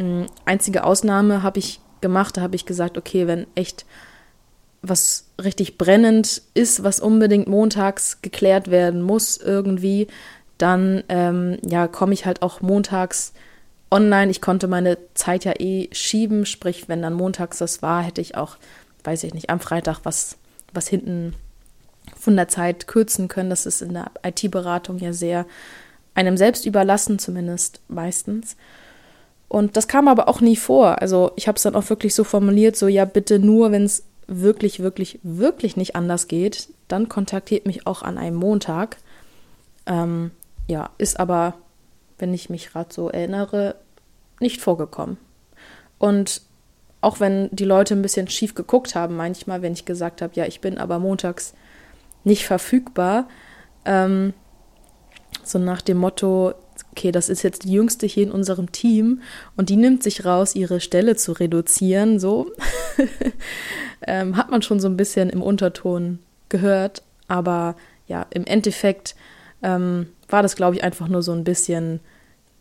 Hm, 0.00 0.26
einzige 0.44 0.82
Ausnahme 0.82 1.44
habe 1.44 1.60
ich 1.60 1.78
gemacht, 2.00 2.36
da 2.36 2.40
habe 2.40 2.56
ich 2.56 2.66
gesagt, 2.66 2.98
okay, 2.98 3.28
wenn 3.28 3.46
echt 3.54 3.86
was 4.88 5.26
richtig 5.42 5.78
brennend 5.78 6.42
ist, 6.54 6.82
was 6.82 7.00
unbedingt 7.00 7.48
montags 7.48 8.22
geklärt 8.22 8.70
werden 8.70 9.02
muss 9.02 9.36
irgendwie, 9.36 10.08
dann 10.58 11.04
ähm, 11.08 11.58
ja 11.66 11.88
komme 11.88 12.14
ich 12.14 12.26
halt 12.26 12.42
auch 12.42 12.60
montags 12.60 13.32
online. 13.90 14.30
Ich 14.30 14.40
konnte 14.40 14.68
meine 14.68 14.98
Zeit 15.14 15.44
ja 15.44 15.52
eh 15.58 15.88
schieben, 15.92 16.46
sprich, 16.46 16.88
wenn 16.88 17.02
dann 17.02 17.14
montags 17.14 17.58
das 17.58 17.82
war, 17.82 18.02
hätte 18.02 18.20
ich 18.20 18.36
auch, 18.36 18.56
weiß 19.04 19.24
ich 19.24 19.34
nicht, 19.34 19.50
am 19.50 19.60
Freitag 19.60 20.00
was, 20.04 20.36
was 20.72 20.88
hinten 20.88 21.34
von 22.18 22.36
der 22.36 22.48
Zeit 22.48 22.86
kürzen 22.86 23.28
können. 23.28 23.50
Das 23.50 23.66
ist 23.66 23.82
in 23.82 23.94
der 23.94 24.10
IT-Beratung 24.24 24.98
ja 24.98 25.12
sehr 25.12 25.46
einem 26.14 26.36
selbst 26.36 26.66
überlassen, 26.66 27.18
zumindest 27.18 27.80
meistens. 27.88 28.56
Und 29.48 29.76
das 29.76 29.86
kam 29.86 30.08
aber 30.08 30.28
auch 30.28 30.40
nie 30.40 30.56
vor. 30.56 31.00
Also 31.00 31.32
ich 31.36 31.46
habe 31.46 31.56
es 31.56 31.62
dann 31.62 31.76
auch 31.76 31.88
wirklich 31.88 32.14
so 32.14 32.24
formuliert, 32.24 32.76
so 32.76 32.88
ja, 32.88 33.04
bitte 33.04 33.38
nur, 33.38 33.70
wenn 33.70 33.84
es 33.84 34.02
wirklich, 34.26 34.80
wirklich, 34.80 35.18
wirklich 35.22 35.76
nicht 35.76 35.96
anders 35.96 36.28
geht, 36.28 36.68
dann 36.88 37.08
kontaktiert 37.08 37.66
mich 37.66 37.86
auch 37.86 38.02
an 38.02 38.18
einem 38.18 38.36
Montag. 38.36 38.96
Ähm, 39.86 40.30
ja, 40.66 40.90
ist 40.98 41.20
aber, 41.20 41.54
wenn 42.18 42.34
ich 42.34 42.50
mich 42.50 42.70
gerade 42.70 42.92
so 42.92 43.08
erinnere, 43.08 43.76
nicht 44.40 44.60
vorgekommen. 44.60 45.16
Und 45.98 46.42
auch 47.00 47.20
wenn 47.20 47.48
die 47.52 47.64
Leute 47.64 47.94
ein 47.94 48.02
bisschen 48.02 48.28
schief 48.28 48.54
geguckt 48.54 48.94
haben, 48.94 49.16
manchmal, 49.16 49.62
wenn 49.62 49.72
ich 49.72 49.84
gesagt 49.84 50.22
habe, 50.22 50.34
ja, 50.34 50.44
ich 50.44 50.60
bin 50.60 50.78
aber 50.78 50.98
montags 50.98 51.54
nicht 52.24 52.44
verfügbar, 52.44 53.28
ähm, 53.84 54.34
so 55.44 55.58
nach 55.58 55.82
dem 55.82 55.98
Motto, 55.98 56.54
okay, 56.92 57.12
das 57.12 57.28
ist 57.28 57.42
jetzt 57.42 57.64
die 57.64 57.72
jüngste 57.72 58.06
hier 58.06 58.24
in 58.24 58.32
unserem 58.32 58.72
Team 58.72 59.22
und 59.56 59.68
die 59.68 59.76
nimmt 59.76 60.02
sich 60.02 60.24
raus, 60.24 60.54
ihre 60.54 60.80
Stelle 60.80 61.16
zu 61.16 61.32
reduzieren, 61.32 62.18
so 62.18 62.50
ähm, 64.06 64.36
hat 64.36 64.50
man 64.50 64.62
schon 64.62 64.80
so 64.80 64.88
ein 64.88 64.96
bisschen 64.96 65.30
im 65.30 65.42
Unterton 65.42 66.18
gehört, 66.48 67.02
aber 67.28 67.76
ja, 68.06 68.26
im 68.30 68.44
Endeffekt 68.44 69.14
ähm, 69.62 70.08
war 70.28 70.42
das, 70.42 70.56
glaube 70.56 70.76
ich, 70.76 70.84
einfach 70.84 71.08
nur 71.08 71.22
so 71.22 71.32
ein 71.32 71.44
bisschen 71.44 72.00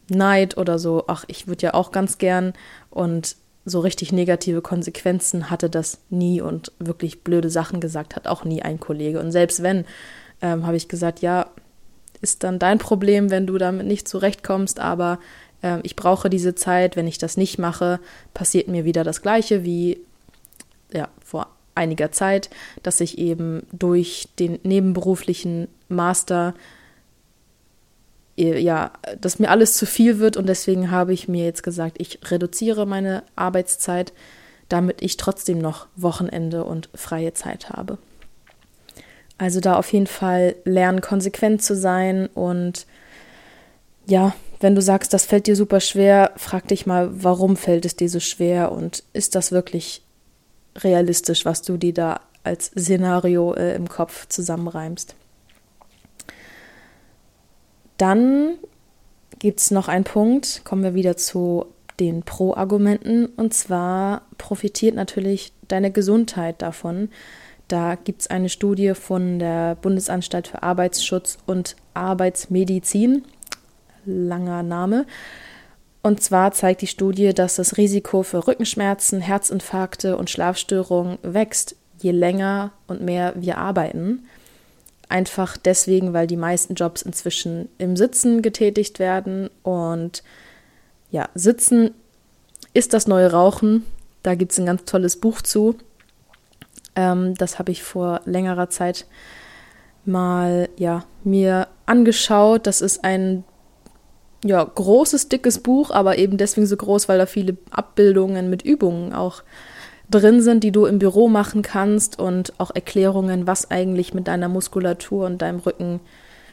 Neid 0.09 0.57
oder 0.57 0.79
so, 0.79 1.05
ach, 1.07 1.25
ich 1.27 1.47
würde 1.47 1.63
ja 1.63 1.73
auch 1.73 1.91
ganz 1.91 2.17
gern 2.17 2.53
und 2.89 3.35
so 3.65 3.79
richtig 3.79 4.11
negative 4.11 4.61
Konsequenzen 4.61 5.49
hatte 5.49 5.69
das 5.69 5.99
nie 6.11 6.39
und 6.39 6.71
wirklich 6.77 7.23
blöde 7.23 7.49
Sachen 7.49 7.79
gesagt 7.79 8.15
hat 8.15 8.27
auch 8.27 8.45
nie 8.45 8.61
ein 8.61 8.79
Kollege. 8.79 9.19
Und 9.19 9.31
selbst 9.31 9.63
wenn, 9.63 9.85
ähm, 10.41 10.67
habe 10.67 10.77
ich 10.77 10.87
gesagt, 10.87 11.21
ja, 11.21 11.47
ist 12.21 12.43
dann 12.43 12.59
dein 12.59 12.77
Problem, 12.77 13.29
wenn 13.29 13.47
du 13.47 13.57
damit 13.57 13.87
nicht 13.87 14.07
zurechtkommst, 14.07 14.79
aber 14.79 15.19
äh, 15.61 15.79
ich 15.83 15.95
brauche 15.95 16.29
diese 16.29 16.55
Zeit. 16.55 16.95
Wenn 16.95 17.07
ich 17.07 17.17
das 17.17 17.37
nicht 17.37 17.57
mache, 17.57 17.99
passiert 18.33 18.67
mir 18.67 18.85
wieder 18.85 19.03
das 19.03 19.21
Gleiche 19.21 19.63
wie 19.63 19.99
ja, 20.93 21.09
vor 21.23 21.47
einiger 21.75 22.11
Zeit, 22.11 22.49
dass 22.83 23.01
ich 23.01 23.17
eben 23.17 23.63
durch 23.71 24.29
den 24.39 24.59
nebenberuflichen 24.63 25.67
Master 25.89 26.53
ja, 28.37 28.91
dass 29.21 29.39
mir 29.39 29.49
alles 29.49 29.75
zu 29.77 29.85
viel 29.85 30.19
wird 30.19 30.35
und 30.35 30.47
deswegen 30.47 30.91
habe 30.91 31.13
ich 31.13 31.29
mir 31.29 31.45
jetzt 31.45 31.63
gesagt, 31.63 31.95
ich 31.99 32.19
reduziere 32.29 32.85
meine 32.85 33.23
Arbeitszeit, 33.37 34.11
damit 34.67 35.01
ich 35.01 35.15
trotzdem 35.15 35.59
noch 35.59 35.87
Wochenende 35.95 36.65
und 36.65 36.89
freie 36.93 37.33
Zeit 37.33 37.69
habe. 37.69 37.97
Also 39.37 39.59
da 39.59 39.75
auf 39.75 39.91
jeden 39.91 40.07
Fall 40.07 40.55
lernen, 40.63 41.01
konsequent 41.01 41.61
zu 41.61 41.75
sein 41.75 42.27
und 42.27 42.85
ja, 44.07 44.33
wenn 44.59 44.75
du 44.75 44.81
sagst, 44.81 45.13
das 45.13 45.25
fällt 45.25 45.47
dir 45.47 45.55
super 45.55 45.79
schwer, 45.79 46.31
frag 46.37 46.67
dich 46.67 46.85
mal, 46.85 47.09
warum 47.23 47.57
fällt 47.57 47.85
es 47.85 47.95
dir 47.95 48.09
so 48.09 48.19
schwer 48.19 48.71
und 48.71 49.03
ist 49.13 49.35
das 49.35 49.51
wirklich 49.51 50.03
realistisch, 50.77 51.45
was 51.45 51.61
du 51.61 51.77
dir 51.77 51.93
da 51.93 52.21
als 52.43 52.67
Szenario 52.67 53.53
äh, 53.53 53.75
im 53.75 53.89
Kopf 53.89 54.27
zusammenreimst. 54.27 55.15
Dann 57.97 58.55
gibt 59.39 59.59
es 59.59 59.71
noch 59.71 59.87
einen 59.87 60.03
Punkt, 60.03 60.61
kommen 60.63 60.83
wir 60.83 60.93
wieder 60.93 61.17
zu 61.17 61.65
den 61.99 62.23
Pro-Argumenten, 62.23 63.25
und 63.25 63.53
zwar 63.53 64.23
profitiert 64.37 64.95
natürlich 64.95 65.53
deine 65.67 65.91
Gesundheit 65.91 66.61
davon. 66.61 67.09
Da 67.67 67.95
gibt 67.95 68.21
es 68.21 68.27
eine 68.27 68.49
Studie 68.49 68.93
von 68.93 69.39
der 69.39 69.75
Bundesanstalt 69.75 70.47
für 70.47 70.61
Arbeitsschutz 70.61 71.37
und 71.45 71.75
Arbeitsmedizin, 71.93 73.23
langer 74.05 74.61
Name. 74.61 75.05
Und 76.03 76.21
zwar 76.21 76.51
zeigt 76.51 76.81
die 76.81 76.87
Studie, 76.87 77.33
dass 77.33 77.55
das 77.55 77.77
Risiko 77.77 78.21
für 78.21 78.47
Rückenschmerzen, 78.47 79.21
Herzinfarkte 79.21 80.17
und 80.17 80.29
Schlafstörungen 80.29 81.17
wächst, 81.23 81.75
je 81.99 82.11
länger 82.11 82.71
und 82.85 83.01
mehr 83.01 83.33
wir 83.35 83.57
arbeiten. 83.57 84.25
Einfach 85.09 85.57
deswegen, 85.57 86.13
weil 86.13 86.27
die 86.27 86.37
meisten 86.37 86.75
Jobs 86.75 87.01
inzwischen 87.01 87.69
im 87.79 87.95
Sitzen 87.95 88.43
getätigt 88.43 88.99
werden 88.99 89.49
und 89.63 90.21
ja, 91.09 91.29
Sitzen 91.33 91.91
ist 92.75 92.93
das 92.93 93.07
neue 93.07 93.31
Rauchen. 93.31 93.83
Da 94.21 94.35
gibt 94.35 94.51
es 94.51 94.59
ein 94.59 94.65
ganz 94.65 94.85
tolles 94.85 95.15
Buch 95.19 95.41
zu. 95.41 95.75
Ähm, 96.95 97.35
das 97.35 97.59
habe 97.59 97.71
ich 97.71 97.83
vor 97.83 98.21
längerer 98.25 98.69
Zeit 98.69 99.05
mal 100.05 100.69
ja, 100.77 101.03
mir 101.23 101.67
angeschaut. 101.85 102.67
Das 102.67 102.81
ist 102.81 103.03
ein 103.03 103.43
ja, 104.43 104.63
großes, 104.63 105.29
dickes 105.29 105.59
Buch, 105.59 105.91
aber 105.91 106.17
eben 106.17 106.37
deswegen 106.37 106.67
so 106.67 106.77
groß, 106.77 107.09
weil 107.09 107.17
da 107.17 107.25
viele 107.25 107.57
Abbildungen 107.71 108.49
mit 108.49 108.61
Übungen 108.61 109.13
auch 109.13 109.43
drin 110.09 110.41
sind, 110.41 110.63
die 110.63 110.71
du 110.71 110.85
im 110.85 110.99
Büro 110.99 111.27
machen 111.27 111.63
kannst 111.63 112.19
und 112.19 112.53
auch 112.59 112.69
Erklärungen, 112.73 113.47
was 113.47 113.71
eigentlich 113.71 114.13
mit 114.13 114.27
deiner 114.27 114.49
Muskulatur 114.49 115.25
und 115.25 115.41
deinem 115.41 115.59
Rücken 115.59 115.99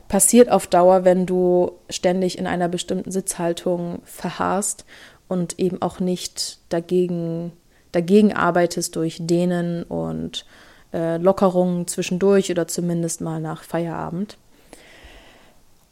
passiert 0.08 0.50
auf 0.50 0.66
Dauer, 0.66 1.04
wenn 1.04 1.26
du 1.26 1.72
ständig 1.90 2.38
in 2.38 2.46
einer 2.46 2.68
bestimmten 2.68 3.10
Sitzhaltung 3.10 4.00
verharrst 4.04 4.84
und 5.28 5.58
eben 5.58 5.80
auch 5.82 6.00
nicht 6.00 6.58
dagegen, 6.68 7.52
dagegen 7.92 8.32
arbeitest 8.32 8.96
durch 8.96 9.18
Dehnen 9.20 9.84
und 9.84 10.44
äh, 10.92 11.18
Lockerungen 11.18 11.86
zwischendurch 11.86 12.50
oder 12.50 12.66
zumindest 12.66 13.20
mal 13.20 13.40
nach 13.40 13.62
Feierabend. 13.62 14.38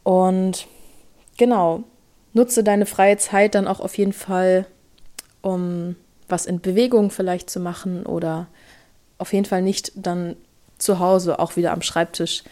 Und 0.03 0.67
genau, 1.37 1.85
nutze 2.33 2.65
deine 2.65 2.87
freie 2.87 3.19
Zeit 3.19 3.55
dann 3.55 3.69
auch 3.69 3.81
auf 3.81 3.97
jeden 3.99 4.13
Fall, 4.13 4.67
um 5.43 5.97
was 6.29 6.47
in 6.47 6.61
Bewegung 6.61 7.11
vielleicht 7.11 7.51
zu 7.51 7.61
machen 7.61 8.07
oder 8.07 8.47
auf 9.19 9.33
jeden 9.33 9.45
Fall 9.45 9.63
nicht 9.63 9.93
dann 9.95 10.37
zu 10.79 10.99
Hause 10.99 11.39
auch 11.39 11.57
wieder 11.57 11.73
am 11.73 11.83
Schreibtisch 11.83 12.43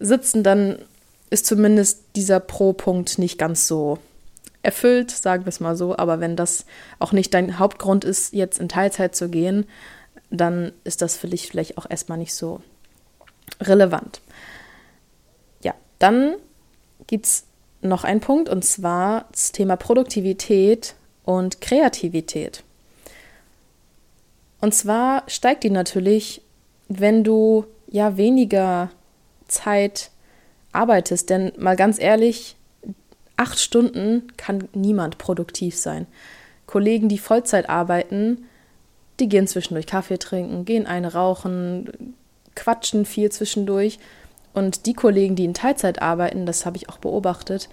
sitzen, 0.00 0.42
dann 0.42 0.78
ist 1.30 1.46
zumindest 1.46 2.04
dieser 2.16 2.40
Pro-Punkt 2.40 3.18
nicht 3.18 3.38
ganz 3.38 3.68
so 3.68 3.98
erfüllt, 4.68 5.10
sagen 5.10 5.46
wir 5.46 5.48
es 5.48 5.60
mal 5.60 5.76
so. 5.76 5.96
Aber 5.96 6.20
wenn 6.20 6.36
das 6.36 6.66
auch 6.98 7.12
nicht 7.12 7.32
dein 7.32 7.58
Hauptgrund 7.58 8.04
ist, 8.04 8.34
jetzt 8.34 8.58
in 8.60 8.68
Teilzeit 8.68 9.16
zu 9.16 9.30
gehen, 9.30 9.66
dann 10.30 10.72
ist 10.84 11.00
das 11.00 11.16
für 11.16 11.26
dich 11.26 11.48
vielleicht 11.48 11.78
auch 11.78 11.86
erstmal 11.88 12.18
nicht 12.18 12.34
so 12.34 12.60
relevant. 13.62 14.20
Ja, 15.62 15.72
dann 15.98 16.34
gibt 17.06 17.24
es 17.24 17.44
noch 17.80 18.04
einen 18.04 18.20
Punkt 18.20 18.50
und 18.50 18.62
zwar 18.62 19.24
das 19.32 19.52
Thema 19.52 19.76
Produktivität 19.76 20.94
und 21.24 21.62
Kreativität. 21.62 22.62
Und 24.60 24.74
zwar 24.74 25.22
steigt 25.28 25.64
die 25.64 25.70
natürlich, 25.70 26.42
wenn 26.88 27.24
du 27.24 27.64
ja 27.86 28.18
weniger 28.18 28.90
Zeit 29.46 30.10
arbeitest. 30.72 31.30
Denn 31.30 31.52
mal 31.56 31.76
ganz 31.76 31.98
ehrlich, 31.98 32.57
acht 33.38 33.58
Stunden 33.58 34.32
kann 34.36 34.68
niemand 34.74 35.18
produktiv 35.18 35.76
sein. 35.76 36.06
Kollegen, 36.66 37.08
die 37.08 37.18
Vollzeit 37.18 37.68
arbeiten, 37.70 38.44
die 39.20 39.28
gehen 39.28 39.46
zwischendurch 39.46 39.86
Kaffee 39.86 40.18
trinken, 40.18 40.64
gehen 40.64 40.86
eine 40.86 41.14
rauchen, 41.14 42.14
quatschen 42.54 43.04
viel 43.04 43.30
zwischendurch. 43.30 43.98
Und 44.52 44.86
die 44.86 44.94
Kollegen, 44.94 45.36
die 45.36 45.44
in 45.44 45.54
Teilzeit 45.54 46.02
arbeiten, 46.02 46.46
das 46.46 46.66
habe 46.66 46.76
ich 46.76 46.88
auch 46.88 46.98
beobachtet, 46.98 47.68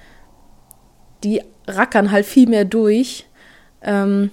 die 1.24 1.42
rackern 1.68 2.12
halt 2.12 2.26
viel 2.26 2.48
mehr 2.48 2.66
durch. 2.66 3.26
Ähm, 3.82 4.32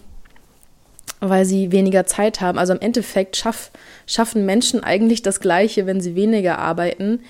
weil 1.24 1.44
sie 1.44 1.70
weniger 1.70 2.04
Zeit 2.04 2.40
haben. 2.40 2.58
Also 2.58 2.72
im 2.72 2.80
Endeffekt 2.80 3.36
schaff, 3.36 3.70
schaffen 4.06 4.44
Menschen 4.44 4.82
eigentlich 4.82 5.22
das 5.22 5.38
Gleiche, 5.38 5.86
wenn 5.86 6.00
sie 6.00 6.16
weniger 6.16 6.58
arbeiten, 6.58 7.20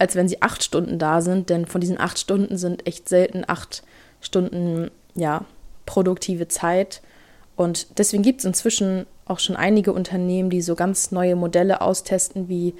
als 0.00 0.16
wenn 0.16 0.28
sie 0.28 0.40
acht 0.42 0.64
Stunden 0.64 0.98
da 0.98 1.20
sind. 1.20 1.50
Denn 1.50 1.66
von 1.66 1.80
diesen 1.80 2.00
acht 2.00 2.18
Stunden 2.18 2.56
sind 2.56 2.86
echt 2.86 3.08
selten 3.08 3.44
acht 3.46 3.82
Stunden 4.20 4.90
ja, 5.14 5.44
produktive 5.86 6.48
Zeit. 6.48 7.02
Und 7.54 7.98
deswegen 7.98 8.22
gibt 8.22 8.40
es 8.40 8.46
inzwischen 8.46 9.06
auch 9.26 9.38
schon 9.38 9.56
einige 9.56 9.92
Unternehmen, 9.92 10.50
die 10.50 10.62
so 10.62 10.74
ganz 10.74 11.12
neue 11.12 11.36
Modelle 11.36 11.82
austesten 11.82 12.48
wie 12.48 12.74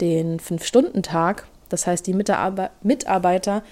den 0.00 0.38
Fünf-Stunden-Tag. 0.38 1.46
Das 1.68 1.86
heißt, 1.86 2.06
die 2.06 2.14
Mitarbeiter 2.14 3.62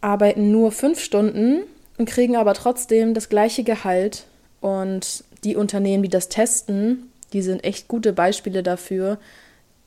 arbeiten 0.00 0.50
nur 0.50 0.72
fünf 0.72 1.00
Stunden 1.00 1.62
und 1.98 2.08
kriegen 2.08 2.36
aber 2.36 2.54
trotzdem 2.54 3.14
das 3.14 3.28
gleiche 3.28 3.64
Gehalt 3.64 4.26
und 4.60 5.24
die 5.44 5.56
Unternehmen, 5.56 6.02
die 6.02 6.08
das 6.08 6.28
testen, 6.28 7.10
die 7.32 7.42
sind 7.42 7.64
echt 7.64 7.88
gute 7.88 8.12
Beispiele 8.12 8.62
dafür, 8.62 9.18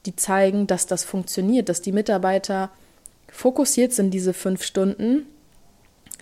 die 0.06 0.16
zeigen, 0.16 0.68
dass 0.68 0.86
das 0.86 1.04
funktioniert, 1.04 1.70
dass 1.70 1.82
die 1.82 1.92
Mitarbeiter 1.92 2.70
fokussiert 3.30 3.94
sind 3.94 4.12
diese 4.12 4.34
fünf 4.34 4.64
Stunden, 4.64 5.26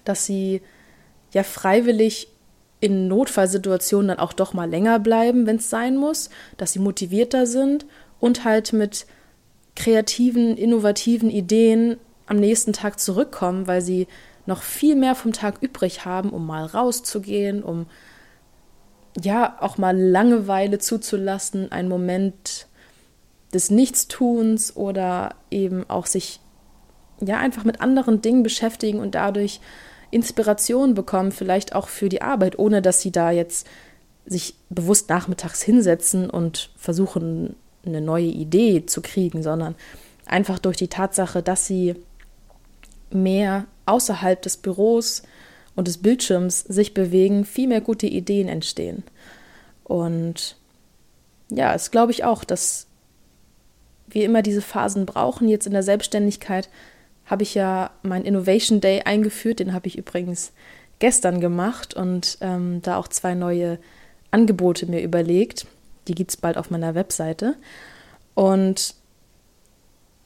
dass 0.04 0.26
sie 0.26 0.62
ja 1.32 1.44
freiwillig 1.44 2.28
in 2.80 3.08
Notfallsituationen 3.08 4.10
dann 4.10 4.20
auch 4.20 4.34
doch 4.34 4.54
mal 4.54 4.70
länger 4.70 5.00
bleiben, 5.00 5.46
wenn 5.46 5.56
es 5.58 5.70
sein 5.70 5.96
muss, 5.96 6.30
dass 6.58 6.74
sie 6.74 6.80
motivierter 6.80 7.46
sind 7.46 7.86
und 8.20 8.44
halt 8.44 8.74
mit 8.74 9.06
kreativen, 9.76 10.58
innovativen 10.58 11.30
Ideen 11.30 11.98
am 12.26 12.38
nächsten 12.38 12.74
Tag 12.74 13.00
zurückkommen, 13.00 13.68
weil 13.68 13.82
sie 13.82 14.08
noch 14.46 14.62
viel 14.62 14.96
mehr 14.96 15.16
vom 15.16 15.32
Tag 15.34 15.56
übrig 15.62 16.06
haben, 16.06 16.30
um 16.32 16.46
mal 16.46 16.66
rauszugehen, 16.66 17.64
um 17.64 17.86
ja, 19.22 19.58
auch 19.60 19.78
mal 19.78 19.98
Langeweile 19.98 20.80
zuzulassen, 20.80 21.72
einen 21.72 21.88
Moment 21.88 22.68
des 23.54 23.70
Nichtstuns 23.70 24.76
oder 24.76 25.36
eben 25.52 25.90
auch 25.90 26.06
sich 26.06 26.40
ja 27.22 27.38
einfach 27.38 27.64
mit 27.64 27.82
anderen 27.82 28.22
Dingen 28.22 28.44
beschäftigen 28.44 29.00
und 29.00 29.16
dadurch 29.16 29.60
Inspiration 30.12 30.94
bekommen, 30.94 31.32
vielleicht 31.32 31.74
auch 31.76 31.88
für 31.88 32.10
die 32.10 32.22
Arbeit, 32.22 32.60
ohne 32.60 32.82
dass 32.82 33.02
sie 33.02 33.12
da 33.12 33.32
jetzt 33.32 33.68
sich 34.26 34.56
bewusst 34.70 35.10
nachmittags 35.10 35.62
hinsetzen 35.62 36.30
und 36.30 36.72
versuchen, 36.78 37.56
eine 37.86 38.02
neue 38.02 38.28
Idee 38.28 38.86
zu 38.86 39.02
kriegen, 39.02 39.44
sondern 39.44 39.76
einfach 40.26 40.60
durch 40.60 40.78
die 40.78 40.88
Tatsache, 40.88 41.44
dass 41.44 41.68
sie 41.68 41.96
mehr 43.12 43.66
außerhalb 43.86 44.42
des 44.42 44.58
Büros 44.58 45.24
und 45.76 45.88
des 45.88 45.98
Bildschirms 45.98 46.62
sich 46.62 46.94
bewegen, 46.94 47.44
viel 47.44 47.68
mehr 47.68 47.82
gute 47.82 48.08
Ideen 48.08 48.48
entstehen. 48.48 49.04
Und 49.84 50.56
ja, 51.50 51.74
es 51.74 51.92
glaube 51.92 52.12
ich 52.12 52.24
auch, 52.24 52.44
dass 52.44 52.88
wir 54.14 54.26
immer 54.26 54.42
diese 54.42 54.62
Phasen 54.62 55.06
brauchen. 55.06 55.48
Jetzt 55.48 55.68
in 55.68 55.74
der 55.74 55.84
Selbstständigkeit 55.84 56.70
habe 57.26 57.44
ich 57.44 57.56
ja 57.56 57.92
meinen 58.04 58.26
Innovation 58.26 58.82
Day 58.82 59.02
eingeführt, 59.02 59.60
den 59.60 59.74
habe 59.74 59.88
ich 59.88 59.98
übrigens 59.98 60.52
gestern 61.00 61.40
gemacht 61.40 61.94
und 61.94 62.38
ähm, 62.42 62.82
da 62.82 62.98
auch 62.98 63.08
zwei 63.08 63.34
neue 63.34 63.80
Angebote 64.32 64.86
mir 64.86 65.02
überlegt. 65.02 65.66
Die 66.08 66.16
gibt 66.16 66.32
es 66.32 66.38
bald 66.38 66.58
auf 66.58 66.70
meiner 66.70 66.96
Webseite. 66.96 67.56
Und 68.36 68.96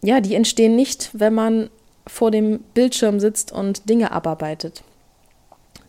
ja, 0.02 0.21
die 0.21 0.36
entstehen 0.36 0.76
nicht, 0.76 1.10
wenn 1.13 1.34
man 1.34 1.69
vor 2.06 2.32
dem 2.32 2.60
Bildschirm 2.73 3.19
sitzt 3.19 3.52
und 3.52 3.89
Dinge 3.89 4.12
abarbeitet. 4.12 4.84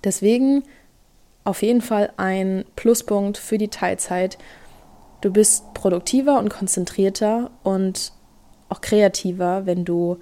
Deswegen 0.04 0.64
auf 1.44 1.62
jeden 1.62 1.80
Fall 1.80 2.12
ein 2.16 2.64
Pluspunkt 2.76 3.38
für 3.38 3.58
die 3.58 3.68
Teilzeit. 3.68 4.38
Du 5.20 5.32
bist 5.32 5.74
produktiver 5.74 6.38
und 6.38 6.48
konzentrierter 6.48 7.50
und 7.62 8.12
auch 8.68 8.80
kreativer, 8.80 9.66
wenn 9.66 9.84
du 9.84 10.18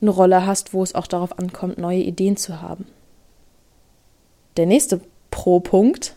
eine 0.00 0.10
Rolle 0.10 0.46
hast, 0.46 0.72
wo 0.72 0.82
es 0.82 0.94
auch 0.94 1.06
darauf 1.06 1.38
ankommt, 1.38 1.78
neue 1.78 2.00
Ideen 2.00 2.36
zu 2.36 2.62
haben. 2.62 2.86
Der 4.56 4.66
nächste 4.66 5.00
Pro-Punkt 5.30 6.14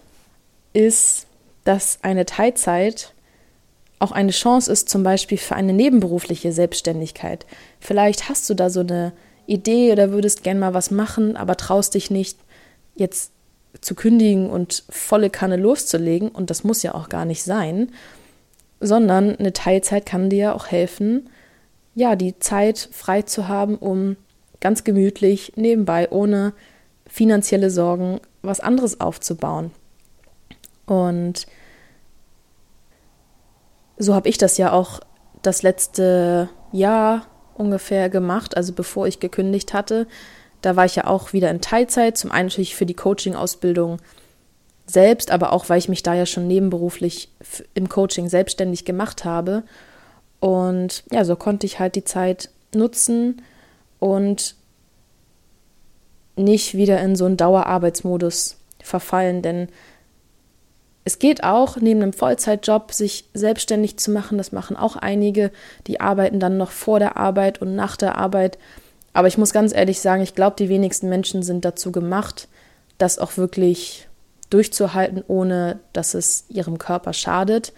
ist, 0.74 1.28
dass 1.64 2.00
eine 2.02 2.26
Teilzeit 2.26 3.14
auch 4.00 4.12
eine 4.12 4.32
Chance 4.32 4.72
ist, 4.72 4.90
zum 4.90 5.04
Beispiel 5.04 5.38
für 5.38 5.56
eine 5.56 5.74
nebenberufliche 5.74 6.52
Selbstständigkeit. 6.52 7.46
Vielleicht 7.80 8.30
hast 8.30 8.50
du 8.50 8.54
da 8.54 8.70
so 8.70 8.82
eine 8.82 9.14
Idee 9.48 9.92
oder 9.92 10.12
würdest 10.12 10.44
gern 10.44 10.60
mal 10.60 10.74
was 10.74 10.92
machen, 10.92 11.38
aber 11.38 11.56
traust 11.58 11.94
dich 11.94 12.12
nicht, 12.12 12.38
jetzt 12.96 13.33
zu 13.82 13.96
kündigen 13.96 14.50
und 14.50 14.84
volle 14.90 15.30
Kanne 15.30 15.58
loszulegen, 15.58 16.30
und 16.30 16.50
das 16.50 16.64
muss 16.64 16.84
ja 16.84 16.96
auch 16.96 17.10
gar 17.10 17.26
nicht 17.26 17.44
sein, 17.44 17.92
sondern 18.80 19.36
eine 19.36 19.54
Teilzeit 19.54 20.06
kann 20.06 20.30
dir 20.30 20.56
auch 20.56 20.68
helfen, 20.68 21.30
ja, 21.96 22.16
die 22.16 22.40
Zeit 22.40 22.90
frei 22.92 23.22
zu 23.22 23.48
haben, 23.48 23.78
um 23.78 24.18
ganz 24.60 24.84
gemütlich 24.84 25.54
nebenbei, 25.56 26.10
ohne 26.12 26.54
finanzielle 27.08 27.70
Sorgen, 27.70 28.20
was 28.42 28.60
anderes 28.60 29.00
aufzubauen. 29.00 29.72
Und 30.86 31.46
so 33.98 34.16
habe 34.16 34.30
ich 34.30 34.38
das 34.38 34.58
ja 34.58 34.72
auch 34.72 35.00
das 35.42 35.62
letzte 35.62 36.50
Jahr 36.72 37.28
ungefähr 37.56 38.10
gemacht, 38.10 38.58
also 38.58 38.74
bevor 38.74 39.08
ich 39.08 39.20
gekündigt 39.20 39.74
hatte, 39.74 40.08
da 40.64 40.76
war 40.76 40.86
ich 40.86 40.96
ja 40.96 41.06
auch 41.06 41.34
wieder 41.34 41.52
in 41.52 41.62
Teilzeit, 41.62 42.18
zum 42.18 42.32
einen 42.32 42.48
natürlich 42.48 42.76
für 42.76 42.86
die 42.86 42.96
Coaching-Ausbildung 42.96 44.00
selbst, 44.86 45.30
aber 45.30 45.54
auch, 45.54 45.70
weil 45.70 45.78
ich 45.78 45.90
mich 45.90 46.04
da 46.04 46.14
ja 46.14 46.26
schon 46.26 46.48
nebenberuflich 46.48 47.30
im 47.74 47.90
Coaching 47.90 48.30
selbstständig 48.30 48.86
gemacht 48.86 49.26
habe. 49.26 49.64
Und 50.40 51.04
ja, 51.12 51.26
so 51.26 51.36
konnte 51.36 51.66
ich 51.66 51.80
halt 51.80 51.96
die 51.96 52.06
Zeit 52.06 52.50
nutzen 52.74 53.42
und 54.00 54.56
nicht 56.36 56.76
wieder 56.76 57.00
in 57.02 57.16
so 57.16 57.26
einen 57.26 57.38
Dauerarbeitsmodus 57.38 58.58
verfallen, 58.82 59.42
denn 59.42 59.68
es 61.06 61.20
geht 61.20 61.44
auch, 61.44 61.76
neben 61.76 62.02
einem 62.02 62.14
Vollzeitjob 62.14 62.94
sich 62.94 63.26
selbstständig 63.34 63.98
zu 63.98 64.12
machen. 64.12 64.38
Das 64.38 64.54
machen 64.54 64.78
auch 64.78 64.96
einige. 64.96 65.52
Die 65.88 66.00
arbeiten 66.00 66.40
dann 66.40 66.58
noch 66.58 66.72
vor 66.72 67.00
der 67.00 67.18
Arbeit 67.18 67.62
und 67.62 67.76
nach 67.76 67.98
der 67.98 68.18
Arbeit. 68.18 68.58
Aber 69.14 69.28
ich 69.28 69.38
muss 69.38 69.54
ganz 69.54 69.74
ehrlich 69.74 70.02
sagen, 70.02 70.24
ich 70.24 70.36
glaube, 70.36 70.56
die 70.58 70.70
wenigsten 70.70 71.08
Menschen 71.08 71.44
sind 71.44 71.64
dazu 71.66 71.92
gemacht, 71.92 72.48
das 72.98 73.20
auch 73.20 73.38
wirklich 73.38 74.08
durchzuhalten, 74.50 75.24
ohne 75.28 75.80
dass 75.94 76.14
es 76.14 76.46
ihrem 76.50 76.78
Körper 76.78 77.14
schadet. 77.14 77.74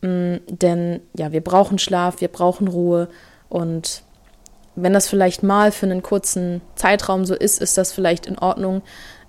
Mm, 0.00 0.36
denn 0.48 1.00
ja, 1.16 1.32
wir 1.32 1.42
brauchen 1.42 1.78
Schlaf, 1.78 2.20
wir 2.20 2.28
brauchen 2.28 2.68
Ruhe. 2.68 3.08
Und 3.48 4.02
wenn 4.74 4.92
das 4.92 5.08
vielleicht 5.08 5.42
mal 5.42 5.72
für 5.72 5.86
einen 5.86 6.02
kurzen 6.02 6.60
Zeitraum 6.74 7.24
so 7.24 7.34
ist, 7.34 7.60
ist 7.60 7.78
das 7.78 7.92
vielleicht 7.92 8.26
in 8.26 8.38
Ordnung. 8.38 8.82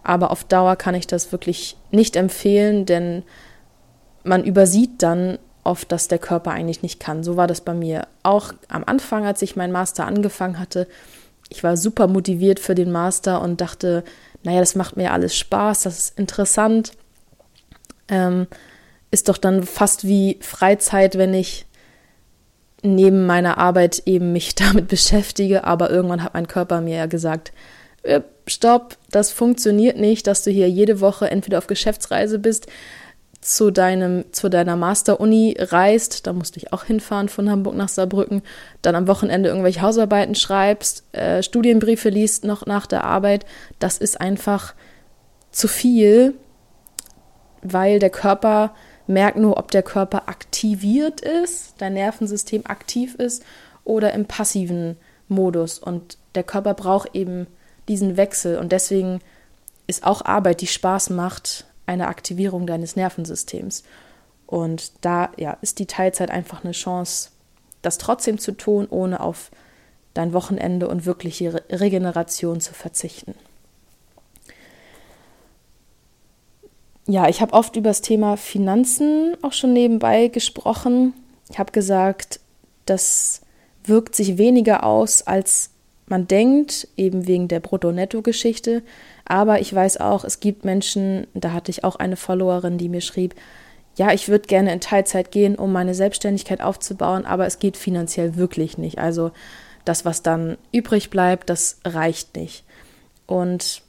Aber 0.03 0.31
auf 0.31 0.43
Dauer 0.43 0.75
kann 0.75 0.95
ich 0.95 1.07
das 1.07 1.31
wirklich 1.31 1.77
nicht 1.91 2.15
empfehlen, 2.15 2.85
denn 2.85 3.23
man 4.23 4.43
übersieht 4.43 5.01
dann 5.01 5.37
oft, 5.63 5.91
dass 5.91 6.07
der 6.07 6.19
Körper 6.19 6.51
eigentlich 6.51 6.81
nicht 6.81 6.99
kann. 6.99 7.23
So 7.23 7.37
war 7.37 7.47
das 7.47 7.61
bei 7.61 7.73
mir 7.73 8.07
auch 8.23 8.53
am 8.67 8.83
Anfang, 8.85 9.25
als 9.25 9.41
ich 9.41 9.55
meinen 9.55 9.71
Master 9.71 10.05
angefangen 10.05 10.59
hatte. 10.59 10.87
Ich 11.49 11.63
war 11.63 11.77
super 11.77 12.07
motiviert 12.07 12.59
für 12.59 12.75
den 12.75 12.91
Master 12.91 13.41
und 13.41 13.61
dachte, 13.61 14.03
naja, 14.43 14.59
das 14.59 14.75
macht 14.75 14.97
mir 14.97 15.11
alles 15.11 15.37
Spaß, 15.37 15.83
das 15.83 15.99
ist 15.99 16.19
interessant. 16.19 16.93
Ähm, 18.09 18.47
ist 19.11 19.29
doch 19.29 19.37
dann 19.37 19.63
fast 19.63 20.05
wie 20.07 20.37
Freizeit, 20.41 21.17
wenn 21.17 21.33
ich 21.33 21.65
neben 22.81 23.25
meiner 23.25 23.57
Arbeit 23.57 24.03
eben 24.05 24.33
mich 24.33 24.55
damit 24.55 24.87
beschäftige. 24.87 25.63
Aber 25.63 25.89
irgendwann 25.89 26.23
hat 26.23 26.33
mein 26.33 26.47
Körper 26.47 26.81
mir 26.81 26.97
ja 26.97 27.05
gesagt, 27.05 27.53
äh, 28.03 28.21
stopp, 28.47 28.97
das 29.09 29.31
funktioniert 29.31 29.97
nicht, 29.97 30.27
dass 30.27 30.43
du 30.43 30.51
hier 30.51 30.69
jede 30.69 30.99
Woche 30.99 31.31
entweder 31.31 31.57
auf 31.57 31.67
Geschäftsreise 31.67 32.39
bist, 32.39 32.67
zu 33.43 33.71
deinem, 33.71 34.25
zu 34.31 34.49
deiner 34.49 34.75
Master-Uni 34.75 35.57
reist, 35.59 36.27
da 36.27 36.33
musste 36.33 36.59
ich 36.59 36.73
auch 36.73 36.83
hinfahren 36.83 37.29
von 37.29 37.49
Hamburg 37.49 37.75
nach 37.75 37.89
Saarbrücken, 37.89 38.41
dann 38.81 38.95
am 38.95 39.07
Wochenende 39.07 39.49
irgendwelche 39.49 39.81
Hausarbeiten 39.81 40.35
schreibst, 40.35 41.03
äh, 41.13 41.43
Studienbriefe 41.43 42.09
liest 42.09 42.45
noch 42.45 42.65
nach 42.65 42.87
der 42.87 43.03
Arbeit, 43.03 43.45
das 43.79 43.97
ist 43.97 44.19
einfach 44.19 44.73
zu 45.51 45.67
viel, 45.67 46.35
weil 47.61 47.99
der 47.99 48.09
Körper 48.09 48.73
merkt 49.07 49.37
nur, 49.37 49.57
ob 49.57 49.71
der 49.71 49.83
Körper 49.83 50.29
aktiviert 50.29 51.21
ist, 51.21 51.75
dein 51.77 51.93
Nervensystem 51.93 52.65
aktiv 52.65 53.15
ist 53.15 53.43
oder 53.83 54.13
im 54.13 54.25
passiven 54.25 54.97
Modus. 55.27 55.79
Und 55.79 56.17
der 56.35 56.43
Körper 56.43 56.73
braucht 56.73 57.13
eben 57.13 57.47
diesen 57.87 58.17
Wechsel. 58.17 58.57
Und 58.57 58.71
deswegen 58.71 59.19
ist 59.87 60.05
auch 60.05 60.23
Arbeit, 60.23 60.61
die 60.61 60.67
Spaß 60.67 61.09
macht, 61.09 61.65
eine 61.85 62.07
Aktivierung 62.07 62.67
deines 62.67 62.95
Nervensystems. 62.95 63.83
Und 64.47 64.91
da 65.01 65.31
ja, 65.37 65.57
ist 65.61 65.79
die 65.79 65.85
Teilzeit 65.85 66.29
einfach 66.29 66.63
eine 66.63 66.73
Chance, 66.73 67.29
das 67.81 67.97
trotzdem 67.97 68.37
zu 68.37 68.51
tun, 68.51 68.87
ohne 68.89 69.19
auf 69.19 69.51
dein 70.13 70.33
Wochenende 70.33 70.87
und 70.87 71.05
wirkliche 71.05 71.53
Re 71.53 71.63
Regeneration 71.69 72.61
zu 72.61 72.73
verzichten. 72.73 73.35
Ja, 77.05 77.27
ich 77.27 77.41
habe 77.41 77.53
oft 77.53 77.75
über 77.75 77.89
das 77.89 78.01
Thema 78.01 78.37
Finanzen 78.37 79.35
auch 79.41 79.51
schon 79.51 79.73
nebenbei 79.73 80.29
gesprochen. 80.29 81.13
Ich 81.49 81.59
habe 81.59 81.73
gesagt, 81.73 82.39
das 82.85 83.41
wirkt 83.83 84.15
sich 84.15 84.37
weniger 84.37 84.85
aus, 84.85 85.21
als 85.23 85.72
man 86.07 86.27
denkt, 86.27 86.87
eben 86.97 87.27
wegen 87.27 87.47
der 87.47 87.59
Brutto-Netto-Geschichte. 87.59 88.83
Aber 89.25 89.61
ich 89.61 89.73
weiß 89.73 89.97
auch, 89.97 90.23
es 90.23 90.39
gibt 90.39 90.65
Menschen, 90.65 91.27
da 91.33 91.53
hatte 91.53 91.71
ich 91.71 91.83
auch 91.83 91.95
eine 91.95 92.15
Followerin, 92.15 92.77
die 92.77 92.89
mir 92.89 93.01
schrieb, 93.01 93.35
ja, 93.95 94.11
ich 94.11 94.27
würde 94.27 94.47
gerne 94.47 94.73
in 94.73 94.81
Teilzeit 94.81 95.31
gehen, 95.31 95.55
um 95.55 95.71
meine 95.71 95.93
Selbstständigkeit 95.93 96.61
aufzubauen, 96.61 97.25
aber 97.25 97.45
es 97.45 97.59
geht 97.59 97.77
finanziell 97.77 98.35
wirklich 98.35 98.77
nicht. 98.77 98.97
Also 98.97 99.31
das, 99.85 100.03
was 100.03 100.23
dann 100.23 100.57
übrig 100.71 101.09
bleibt, 101.09 101.49
das 101.49 101.79
reicht 101.85 102.35
nicht. 102.35 102.63
Und 103.27 103.83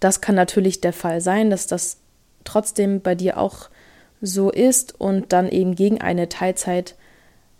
das 0.00 0.20
kann 0.20 0.34
natürlich 0.34 0.80
der 0.80 0.92
Fall 0.92 1.20
sein, 1.20 1.50
dass 1.50 1.66
das 1.66 1.98
trotzdem 2.44 3.00
bei 3.00 3.14
dir 3.14 3.38
auch 3.38 3.68
so 4.20 4.50
ist 4.50 5.00
und 5.00 5.32
dann 5.32 5.48
eben 5.48 5.74
gegen 5.74 6.00
eine 6.00 6.28
Teilzeit 6.28 6.94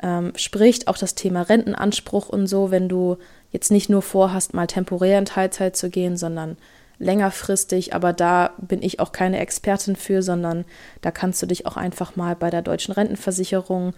ähm, 0.02 0.32
spricht. 0.36 0.88
Auch 0.88 0.98
das 0.98 1.14
Thema 1.14 1.42
Rentenanspruch 1.42 2.28
und 2.28 2.46
so, 2.46 2.70
wenn 2.70 2.88
du 2.88 3.16
jetzt 3.52 3.70
nicht 3.70 3.90
nur 3.90 4.02
vorhast, 4.02 4.54
mal 4.54 4.66
temporär 4.66 5.18
in 5.18 5.24
Teilzeit 5.24 5.76
zu 5.76 5.90
gehen, 5.90 6.16
sondern 6.16 6.56
längerfristig. 6.98 7.94
Aber 7.94 8.12
da 8.12 8.52
bin 8.58 8.82
ich 8.82 9.00
auch 9.00 9.12
keine 9.12 9.38
Expertin 9.38 9.96
für, 9.96 10.22
sondern 10.22 10.64
da 11.00 11.10
kannst 11.10 11.42
du 11.42 11.46
dich 11.46 11.66
auch 11.66 11.76
einfach 11.76 12.16
mal 12.16 12.36
bei 12.36 12.50
der 12.50 12.62
deutschen 12.62 12.92
Rentenversicherung 12.92 13.94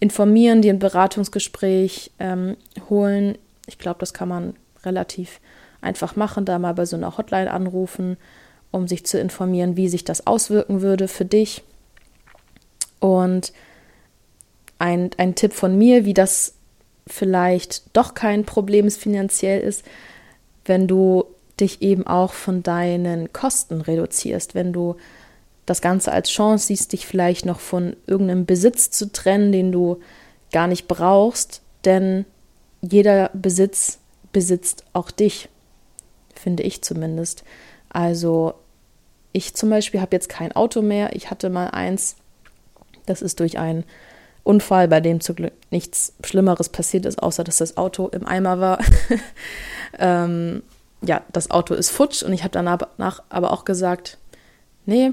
informieren, 0.00 0.62
dir 0.62 0.72
ein 0.72 0.78
Beratungsgespräch 0.78 2.12
ähm, 2.18 2.56
holen. 2.90 3.38
Ich 3.66 3.78
glaube, 3.78 4.00
das 4.00 4.12
kann 4.12 4.28
man 4.28 4.54
relativ 4.84 5.40
einfach 5.80 6.16
machen, 6.16 6.44
da 6.44 6.58
mal 6.58 6.74
bei 6.74 6.86
so 6.86 6.96
einer 6.96 7.16
Hotline 7.16 7.50
anrufen, 7.50 8.16
um 8.70 8.88
sich 8.88 9.04
zu 9.06 9.18
informieren, 9.18 9.76
wie 9.76 9.88
sich 9.88 10.04
das 10.04 10.26
auswirken 10.26 10.82
würde 10.82 11.08
für 11.08 11.24
dich. 11.24 11.62
Und 13.00 13.52
ein, 14.82 15.10
ein 15.16 15.36
Tipp 15.36 15.52
von 15.52 15.78
mir, 15.78 16.04
wie 16.04 16.12
das 16.12 16.54
vielleicht 17.06 17.96
doch 17.96 18.14
kein 18.14 18.44
Problem 18.44 18.88
ist 18.88 19.00
finanziell 19.00 19.60
ist, 19.60 19.84
wenn 20.64 20.88
du 20.88 21.24
dich 21.60 21.82
eben 21.82 22.04
auch 22.06 22.32
von 22.32 22.64
deinen 22.64 23.32
Kosten 23.32 23.80
reduzierst, 23.80 24.56
wenn 24.56 24.72
du 24.72 24.96
das 25.66 25.82
Ganze 25.82 26.10
als 26.10 26.30
Chance 26.30 26.66
siehst, 26.66 26.92
dich 26.92 27.06
vielleicht 27.06 27.46
noch 27.46 27.60
von 27.60 27.94
irgendeinem 28.08 28.44
Besitz 28.44 28.90
zu 28.90 29.12
trennen, 29.12 29.52
den 29.52 29.70
du 29.70 30.00
gar 30.50 30.66
nicht 30.66 30.88
brauchst, 30.88 31.62
denn 31.84 32.24
jeder 32.80 33.30
Besitz 33.34 34.00
besitzt 34.32 34.84
auch 34.92 35.12
dich, 35.12 35.48
finde 36.34 36.64
ich 36.64 36.82
zumindest. 36.82 37.44
Also 37.88 38.54
ich 39.32 39.54
zum 39.54 39.70
Beispiel 39.70 40.00
habe 40.00 40.16
jetzt 40.16 40.28
kein 40.28 40.50
Auto 40.50 40.82
mehr, 40.82 41.14
ich 41.14 41.30
hatte 41.30 41.50
mal 41.50 41.68
eins, 41.68 42.16
das 43.06 43.22
ist 43.22 43.38
durch 43.38 43.58
ein 43.58 43.84
Unfall, 44.44 44.88
bei 44.88 45.00
dem 45.00 45.20
zum 45.20 45.36
Glück 45.36 45.52
nichts 45.70 46.14
Schlimmeres 46.24 46.68
passiert 46.68 47.06
ist, 47.06 47.22
außer 47.22 47.44
dass 47.44 47.58
das 47.58 47.76
Auto 47.76 48.08
im 48.08 48.26
Eimer 48.26 48.60
war. 48.60 48.78
ähm, 49.98 50.62
ja, 51.00 51.22
das 51.32 51.50
Auto 51.50 51.74
ist 51.74 51.90
futsch 51.90 52.22
und 52.22 52.32
ich 52.32 52.42
habe 52.44 52.52
danach 52.52 53.22
aber 53.28 53.52
auch 53.52 53.64
gesagt, 53.64 54.18
nee, 54.86 55.12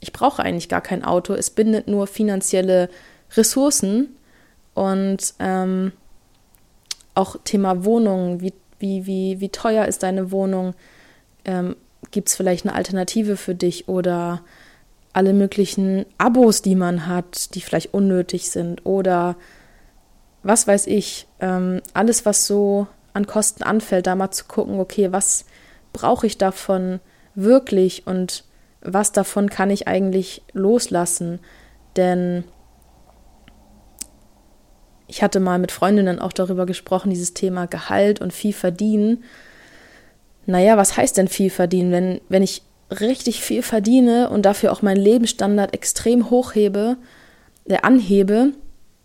ich 0.00 0.12
brauche 0.12 0.42
eigentlich 0.42 0.68
gar 0.68 0.80
kein 0.80 1.04
Auto, 1.04 1.34
es 1.34 1.50
bindet 1.50 1.88
nur 1.88 2.06
finanzielle 2.06 2.88
Ressourcen 3.34 4.16
und 4.74 5.34
ähm, 5.38 5.92
auch 7.14 7.36
Thema 7.44 7.84
Wohnung, 7.84 8.40
wie, 8.40 8.52
wie, 8.78 9.06
wie, 9.06 9.40
wie 9.40 9.48
teuer 9.48 9.86
ist 9.86 10.02
deine 10.02 10.30
Wohnung, 10.30 10.74
ähm, 11.44 11.76
gibt 12.10 12.28
es 12.28 12.36
vielleicht 12.36 12.66
eine 12.66 12.74
Alternative 12.74 13.36
für 13.36 13.54
dich 13.54 13.88
oder 13.88 14.42
alle 15.16 15.32
möglichen 15.32 16.04
Abos, 16.18 16.60
die 16.60 16.74
man 16.74 17.06
hat, 17.06 17.54
die 17.54 17.62
vielleicht 17.62 17.94
unnötig 17.94 18.50
sind 18.50 18.84
oder 18.84 19.36
was 20.42 20.66
weiß 20.66 20.88
ich, 20.88 21.26
ähm, 21.40 21.80
alles, 21.94 22.26
was 22.26 22.46
so 22.46 22.86
an 23.14 23.26
Kosten 23.26 23.62
anfällt, 23.62 24.06
da 24.06 24.14
mal 24.14 24.30
zu 24.30 24.44
gucken, 24.44 24.78
okay, 24.78 25.12
was 25.12 25.46
brauche 25.94 26.26
ich 26.26 26.36
davon 26.36 27.00
wirklich 27.34 28.06
und 28.06 28.44
was 28.82 29.10
davon 29.10 29.48
kann 29.48 29.70
ich 29.70 29.88
eigentlich 29.88 30.42
loslassen? 30.52 31.40
Denn 31.96 32.44
ich 35.06 35.22
hatte 35.22 35.40
mal 35.40 35.58
mit 35.58 35.72
Freundinnen 35.72 36.18
auch 36.18 36.34
darüber 36.34 36.66
gesprochen, 36.66 37.08
dieses 37.08 37.32
Thema 37.32 37.66
Gehalt 37.66 38.20
und 38.20 38.34
viel 38.34 38.52
verdienen. 38.52 39.24
Naja, 40.44 40.76
was 40.76 40.98
heißt 40.98 41.16
denn 41.16 41.28
viel 41.28 41.48
verdienen? 41.48 41.90
Wenn, 41.90 42.20
wenn 42.28 42.42
ich 42.42 42.60
richtig 42.90 43.40
viel 43.40 43.62
verdiene 43.62 44.30
und 44.30 44.42
dafür 44.42 44.72
auch 44.72 44.82
meinen 44.82 45.00
Lebensstandard 45.00 45.74
extrem 45.74 46.30
hochhebe, 46.30 46.96
äh, 47.64 47.78
anhebe, 47.82 48.52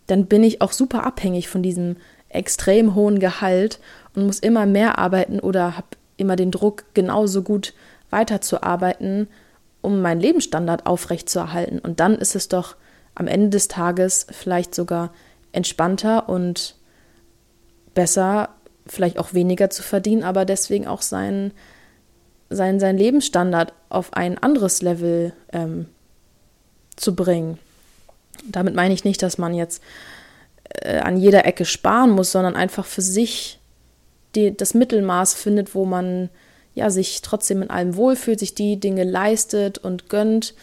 dann 0.06 0.26
bin 0.26 0.44
ich 0.44 0.60
auch 0.60 0.72
super 0.72 1.04
abhängig 1.04 1.48
von 1.48 1.62
diesem 1.62 1.96
extrem 2.28 2.94
hohen 2.94 3.18
Gehalt 3.18 3.80
und 4.14 4.26
muss 4.26 4.38
immer 4.38 4.66
mehr 4.66 4.98
arbeiten 4.98 5.40
oder 5.40 5.76
habe 5.76 5.88
immer 6.16 6.36
den 6.36 6.50
Druck, 6.50 6.84
genauso 6.94 7.42
gut 7.42 7.74
weiterzuarbeiten, 8.10 9.28
um 9.80 10.00
meinen 10.00 10.20
Lebensstandard 10.20 10.86
aufrechtzuerhalten. 10.86 11.78
Und 11.78 12.00
dann 12.00 12.14
ist 12.16 12.36
es 12.36 12.48
doch 12.48 12.76
am 13.14 13.26
Ende 13.26 13.50
des 13.50 13.68
Tages 13.68 14.26
vielleicht 14.30 14.74
sogar 14.74 15.12
entspannter 15.52 16.28
und 16.28 16.76
besser, 17.94 18.50
vielleicht 18.86 19.18
auch 19.18 19.34
weniger 19.34 19.70
zu 19.70 19.82
verdienen, 19.82 20.22
aber 20.22 20.44
deswegen 20.44 20.86
auch 20.86 21.02
seinen 21.02 21.52
sein, 22.54 22.80
sein 22.80 22.96
Lebensstandard 22.96 23.72
auf 23.88 24.12
ein 24.14 24.38
anderes 24.38 24.82
Level 24.82 25.32
ähm, 25.52 25.86
zu 26.96 27.14
bringen. 27.14 27.58
Damit 28.46 28.74
meine 28.74 28.94
ich 28.94 29.04
nicht, 29.04 29.22
dass 29.22 29.38
man 29.38 29.54
jetzt 29.54 29.82
äh, 30.80 30.98
an 30.98 31.16
jeder 31.16 31.44
Ecke 31.44 31.64
sparen 31.64 32.10
muss, 32.10 32.32
sondern 32.32 32.56
einfach 32.56 32.86
für 32.86 33.02
sich 33.02 33.58
die, 34.34 34.56
das 34.56 34.74
Mittelmaß 34.74 35.34
findet, 35.34 35.74
wo 35.74 35.84
man 35.84 36.30
ja 36.74 36.90
sich 36.90 37.20
trotzdem 37.22 37.62
in 37.62 37.70
allem 37.70 37.96
wohlfühlt, 37.96 38.38
sich 38.38 38.54
die 38.54 38.80
Dinge 38.80 39.04
leistet 39.04 39.78
und 39.78 40.08
gönnt, 40.08 40.54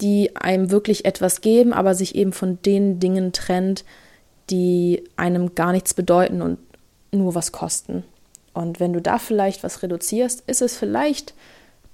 die 0.00 0.36
einem 0.36 0.70
wirklich 0.70 1.04
etwas 1.04 1.40
geben, 1.40 1.72
aber 1.72 1.94
sich 1.94 2.14
eben 2.14 2.32
von 2.32 2.60
den 2.62 3.00
Dingen 3.00 3.32
trennt, 3.32 3.84
die 4.50 5.04
einem 5.16 5.54
gar 5.54 5.72
nichts 5.72 5.94
bedeuten 5.94 6.42
und 6.42 6.58
nur 7.10 7.34
was 7.34 7.52
kosten. 7.52 8.04
Und 8.54 8.80
wenn 8.80 8.92
du 8.92 9.00
da 9.00 9.18
vielleicht 9.18 9.62
was 9.62 9.82
reduzierst, 9.82 10.42
ist 10.46 10.62
es 10.62 10.76
vielleicht 10.76 11.34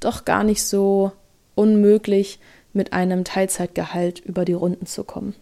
doch 0.00 0.24
gar 0.24 0.44
nicht 0.44 0.62
so 0.62 1.12
unmöglich, 1.54 2.38
mit 2.74 2.92
einem 2.92 3.24
Teilzeitgehalt 3.24 4.18
über 4.18 4.44
die 4.44 4.52
Runden 4.52 4.86
zu 4.86 5.04
kommen. 5.04 5.34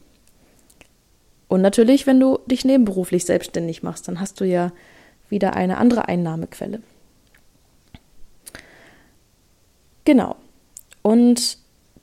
Und 1.49 1.63
natürlich, 1.63 2.07
wenn 2.07 2.21
du 2.21 2.39
dich 2.47 2.65
nebenberuflich 2.65 3.25
selbstständig 3.25 3.83
machst, 3.83 4.07
dann 4.07 4.21
hast 4.21 4.41
du 4.41 4.45
ja 4.45 4.71
wieder 5.29 5.55
eine 5.57 5.79
andere 5.79 6.09
Einnahmequelle. 6.09 6.83
Genau. 10.05 10.37
Und 11.01 11.59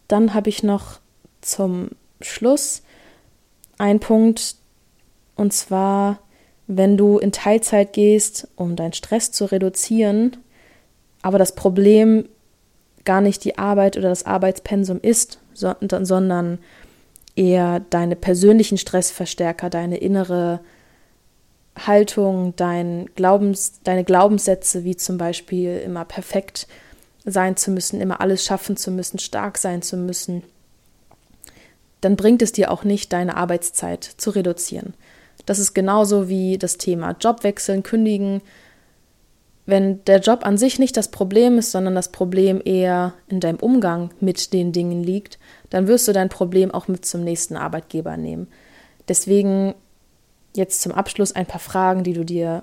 dann 0.08 0.34
habe 0.34 0.50
ich 0.50 0.63
noch 0.63 1.00
zum 1.41 1.89
Schluss 2.22 2.82
einen 3.78 4.00
Punkt, 4.00 4.56
und 5.36 5.54
zwar, 5.54 6.19
wenn 6.71 6.97
du 6.97 7.17
in 7.17 7.32
Teilzeit 7.32 7.93
gehst, 7.93 8.47
um 8.55 8.75
deinen 8.75 8.93
Stress 8.93 9.32
zu 9.32 9.45
reduzieren, 9.45 10.38
aber 11.23 11.39
das 11.39 11.55
Problem 11.55 12.29
gar 13.05 13.21
nicht 13.21 13.43
die 13.43 13.58
Arbeit 13.58 13.97
oder 13.97 14.08
das 14.08 14.27
Arbeitspensum 14.27 14.99
ist, 15.01 15.39
sondern 15.55 16.60
eher 17.36 17.79
deine 17.89 18.15
persönlichen 18.15 18.77
Stressverstärker, 18.77 19.71
deine 19.71 19.97
innere 19.97 20.60
Haltung, 21.75 22.53
dein 22.55 23.10
Glaubens, 23.15 23.82
deine 23.84 24.03
Glaubenssätze, 24.03 24.84
wie 24.84 24.95
zum 24.95 25.17
Beispiel 25.17 25.79
immer 25.79 26.05
perfekt 26.05 26.67
sein 27.25 27.58
zu 27.58 27.71
müssen, 27.71 27.99
immer 27.99 28.21
alles 28.21 28.45
schaffen 28.45 28.77
zu 28.77 28.91
müssen, 28.91 29.17
stark 29.17 29.58
sein 29.58 29.82
zu 29.82 29.97
müssen, 29.97 30.43
dann 32.01 32.15
bringt 32.15 32.43
es 32.43 32.51
dir 32.51 32.69
auch 32.69 32.84
nicht, 32.84 33.12
deine 33.12 33.38
Arbeitszeit 33.38 34.03
zu 34.03 34.29
reduzieren. 34.29 34.93
Das 35.49 35.57
ist 35.57 35.73
genauso 35.73 36.29
wie 36.29 36.59
das 36.59 36.77
Thema 36.77 37.15
Jobwechseln, 37.19 37.81
kündigen. 37.81 38.43
Wenn 39.65 40.05
der 40.05 40.19
Job 40.19 40.45
an 40.45 40.59
sich 40.59 40.77
nicht 40.77 40.95
das 40.95 41.07
Problem 41.07 41.57
ist, 41.57 41.71
sondern 41.71 41.95
das 41.95 42.12
Problem 42.12 42.62
eher 42.63 43.15
in 43.29 43.39
deinem 43.39 43.57
Umgang 43.57 44.12
mit 44.19 44.53
den 44.53 44.73
Dingen 44.73 45.01
liegt, 45.01 45.39
dann 45.71 45.88
wirst 45.88 46.07
du 46.07 46.13
dein 46.13 46.29
Problem 46.29 46.69
auch 46.69 46.88
mit 46.88 47.03
zum 47.03 47.23
nächsten 47.23 47.57
Arbeitgeber 47.57 48.15
nehmen. 48.15 48.47
Deswegen 49.07 49.73
jetzt 50.55 50.83
zum 50.83 50.91
Abschluss 50.91 51.31
ein 51.31 51.47
paar 51.47 51.59
Fragen, 51.59 52.03
die 52.03 52.13
du 52.13 52.23
dir 52.23 52.62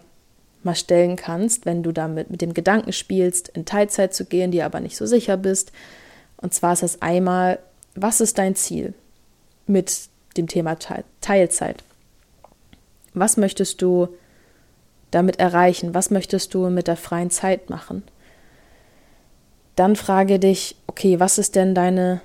mal 0.62 0.76
stellen 0.76 1.16
kannst, 1.16 1.66
wenn 1.66 1.82
du 1.82 1.90
damit 1.90 2.30
mit 2.30 2.40
dem 2.40 2.54
Gedanken 2.54 2.92
spielst, 2.92 3.48
in 3.48 3.64
Teilzeit 3.64 4.14
zu 4.14 4.26
gehen, 4.26 4.52
dir 4.52 4.64
aber 4.64 4.78
nicht 4.78 4.96
so 4.96 5.06
sicher 5.06 5.36
bist. 5.36 5.72
Und 6.36 6.54
zwar 6.54 6.74
ist 6.74 6.84
das 6.84 7.02
einmal, 7.02 7.58
was 7.96 8.20
ist 8.20 8.38
dein 8.38 8.54
Ziel 8.54 8.94
mit 9.66 10.08
dem 10.36 10.46
Thema 10.46 10.76
Teilzeit? 11.20 11.82
Was 13.16 13.36
möchtest 13.36 13.82
du 13.82 14.08
damit 15.10 15.38
erreichen? 15.38 15.94
Was 15.94 16.10
möchtest 16.10 16.54
du 16.54 16.68
mit 16.68 16.86
der 16.86 16.96
freien 16.96 17.30
Zeit 17.30 17.70
machen? 17.70 18.02
Dann 19.74 19.96
frage 19.96 20.38
dich, 20.38 20.76
okay, 20.86 21.18
was 21.20 21.38
ist 21.38 21.56
denn 21.56 21.74
deine 21.74 22.20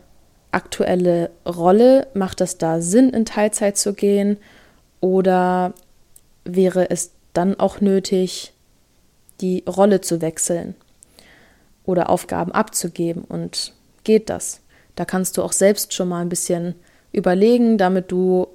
aktuelle 0.52 1.32
Rolle? 1.46 2.08
Macht 2.14 2.42
es 2.42 2.58
da 2.58 2.82
Sinn, 2.82 3.10
in 3.10 3.26
Teilzeit 3.26 3.78
zu 3.78 3.94
gehen? 3.94 4.38
Oder 5.00 5.74
wäre 6.46 6.90
es 6.90 7.12
dann 7.34 7.60
auch 7.60 7.82
nötig, 7.82 8.54
die 9.42 9.64
Rolle 9.68 10.02
zu 10.02 10.22
wechseln 10.22 10.76
oder 11.84 12.10
Aufgaben 12.10 12.52
abzugeben. 12.52 13.24
Und 13.24 13.74
geht 14.04 14.30
das? 14.30 14.62
Da 14.96 15.06
kannst 15.06 15.38
du 15.38 15.44
auch 15.44 15.52
selbst 15.52 15.94
schon 15.94 16.10
mal 16.10 16.22
ein 16.22 16.30
bisschen 16.30 16.76
überlegen, 17.12 17.78
damit 17.78 18.12
du 18.12 18.48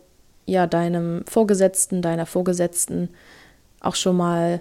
ja 0.47 0.67
deinem 0.67 1.25
Vorgesetzten, 1.27 2.03
deiner 2.03 2.27
Vorgesetzten 2.27 3.11
auch 3.81 3.95
schon 3.95 4.17
mal 4.17 4.61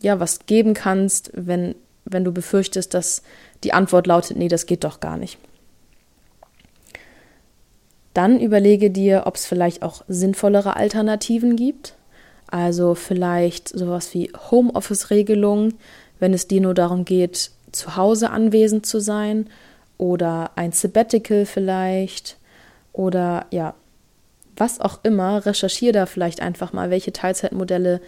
ja 0.00 0.20
was 0.20 0.46
geben 0.46 0.74
kannst, 0.74 1.30
wenn 1.34 1.74
wenn 2.06 2.24
du 2.24 2.32
befürchtest, 2.32 2.94
dass 2.94 3.22
die 3.64 3.72
Antwort 3.72 4.06
lautet, 4.06 4.36
nee, 4.36 4.48
das 4.48 4.66
geht 4.66 4.84
doch 4.84 5.00
gar 5.00 5.16
nicht. 5.16 5.38
Dann 8.14 8.40
überlege 8.40 8.90
dir, 8.90 9.24
ob 9.26 9.34
es 9.34 9.44
vielleicht 9.44 9.82
auch 9.82 10.02
sinnvollere 10.08 10.76
Alternativen 10.76 11.56
gibt. 11.56 11.94
Also 12.46 12.94
vielleicht 12.94 13.68
sowas 13.68 14.14
wie 14.14 14.32
Homeoffice-Regelung, 14.50 15.74
wenn 16.18 16.32
es 16.32 16.46
dir 16.46 16.60
nur 16.60 16.74
darum 16.74 17.04
geht, 17.04 17.50
zu 17.72 17.96
Hause 17.96 18.30
anwesend 18.30 18.86
zu 18.86 19.00
sein 19.00 19.50
oder 19.98 20.52
ein 20.54 20.72
Sabbatical 20.72 21.44
vielleicht 21.44 22.38
oder 22.92 23.46
ja, 23.50 23.74
was 24.56 24.80
auch 24.80 25.00
immer. 25.02 25.44
Recherchiere 25.44 25.92
da 25.92 26.06
vielleicht 26.06 26.40
einfach 26.40 26.72
mal, 26.72 26.90
welche 26.90 27.12
Teilzeitmodelle 27.12 28.00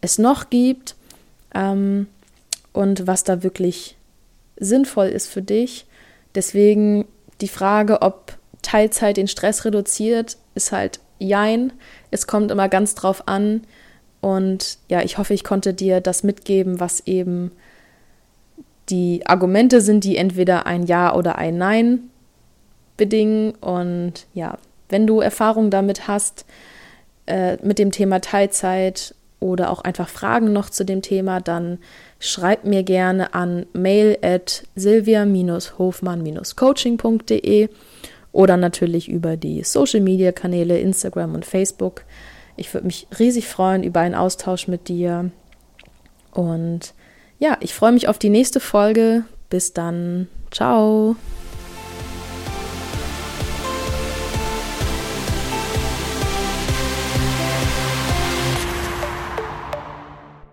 es 0.00 0.18
noch 0.18 0.50
gibt 0.50 0.96
ähm, 1.54 2.06
und 2.72 3.06
was 3.06 3.24
da 3.24 3.42
wirklich 3.42 3.96
sinnvoll 4.56 5.06
ist 5.06 5.28
für 5.28 5.42
dich. 5.42 5.86
Deswegen 6.34 7.06
die 7.40 7.48
Frage, 7.48 8.02
ob 8.02 8.36
Teilzeit 8.62 9.16
den 9.16 9.28
Stress 9.28 9.64
reduziert, 9.64 10.36
ist 10.54 10.72
halt 10.72 11.00
Jein. 11.18 11.72
Es 12.10 12.26
kommt 12.26 12.50
immer 12.50 12.68
ganz 12.68 12.94
drauf 12.94 13.28
an, 13.28 13.62
und 14.22 14.78
ja, 14.88 15.02
ich 15.02 15.18
hoffe, 15.18 15.34
ich 15.34 15.42
konnte 15.42 15.74
dir 15.74 16.00
das 16.00 16.22
mitgeben, 16.22 16.78
was 16.78 17.00
eben 17.06 17.50
die 18.88 19.26
Argumente 19.26 19.80
sind, 19.80 20.04
die 20.04 20.16
entweder 20.16 20.64
ein 20.64 20.84
Ja 20.86 21.14
oder 21.14 21.36
ein 21.38 21.58
Nein 21.58 22.04
bedingen. 22.96 23.50
Und 23.56 24.26
ja, 24.32 24.58
wenn 24.92 25.06
du 25.06 25.20
Erfahrung 25.20 25.70
damit 25.70 26.06
hast, 26.06 26.44
äh, 27.26 27.56
mit 27.62 27.78
dem 27.78 27.90
Thema 27.90 28.20
Teilzeit 28.20 29.14
oder 29.40 29.70
auch 29.70 29.80
einfach 29.80 30.08
Fragen 30.08 30.52
noch 30.52 30.70
zu 30.70 30.84
dem 30.84 31.02
Thema, 31.02 31.40
dann 31.40 31.78
schreib 32.20 32.64
mir 32.64 32.84
gerne 32.84 33.34
an 33.34 33.66
mail 33.72 34.16
at 34.22 34.62
silvia-hofmann-coaching.de 34.76 37.68
oder 38.30 38.56
natürlich 38.56 39.08
über 39.08 39.36
die 39.36 39.64
Social 39.64 40.00
Media 40.00 40.30
Kanäle 40.32 40.78
Instagram 40.78 41.34
und 41.34 41.44
Facebook. 41.44 42.04
Ich 42.56 42.72
würde 42.72 42.86
mich 42.86 43.08
riesig 43.18 43.48
freuen 43.48 43.82
über 43.82 44.00
einen 44.00 44.14
Austausch 44.14 44.68
mit 44.68 44.88
dir. 44.88 45.30
Und 46.30 46.94
ja, 47.38 47.56
ich 47.60 47.74
freue 47.74 47.92
mich 47.92 48.08
auf 48.08 48.18
die 48.18 48.30
nächste 48.30 48.60
Folge. 48.60 49.24
Bis 49.50 49.72
dann. 49.72 50.28
Ciao. 50.50 51.16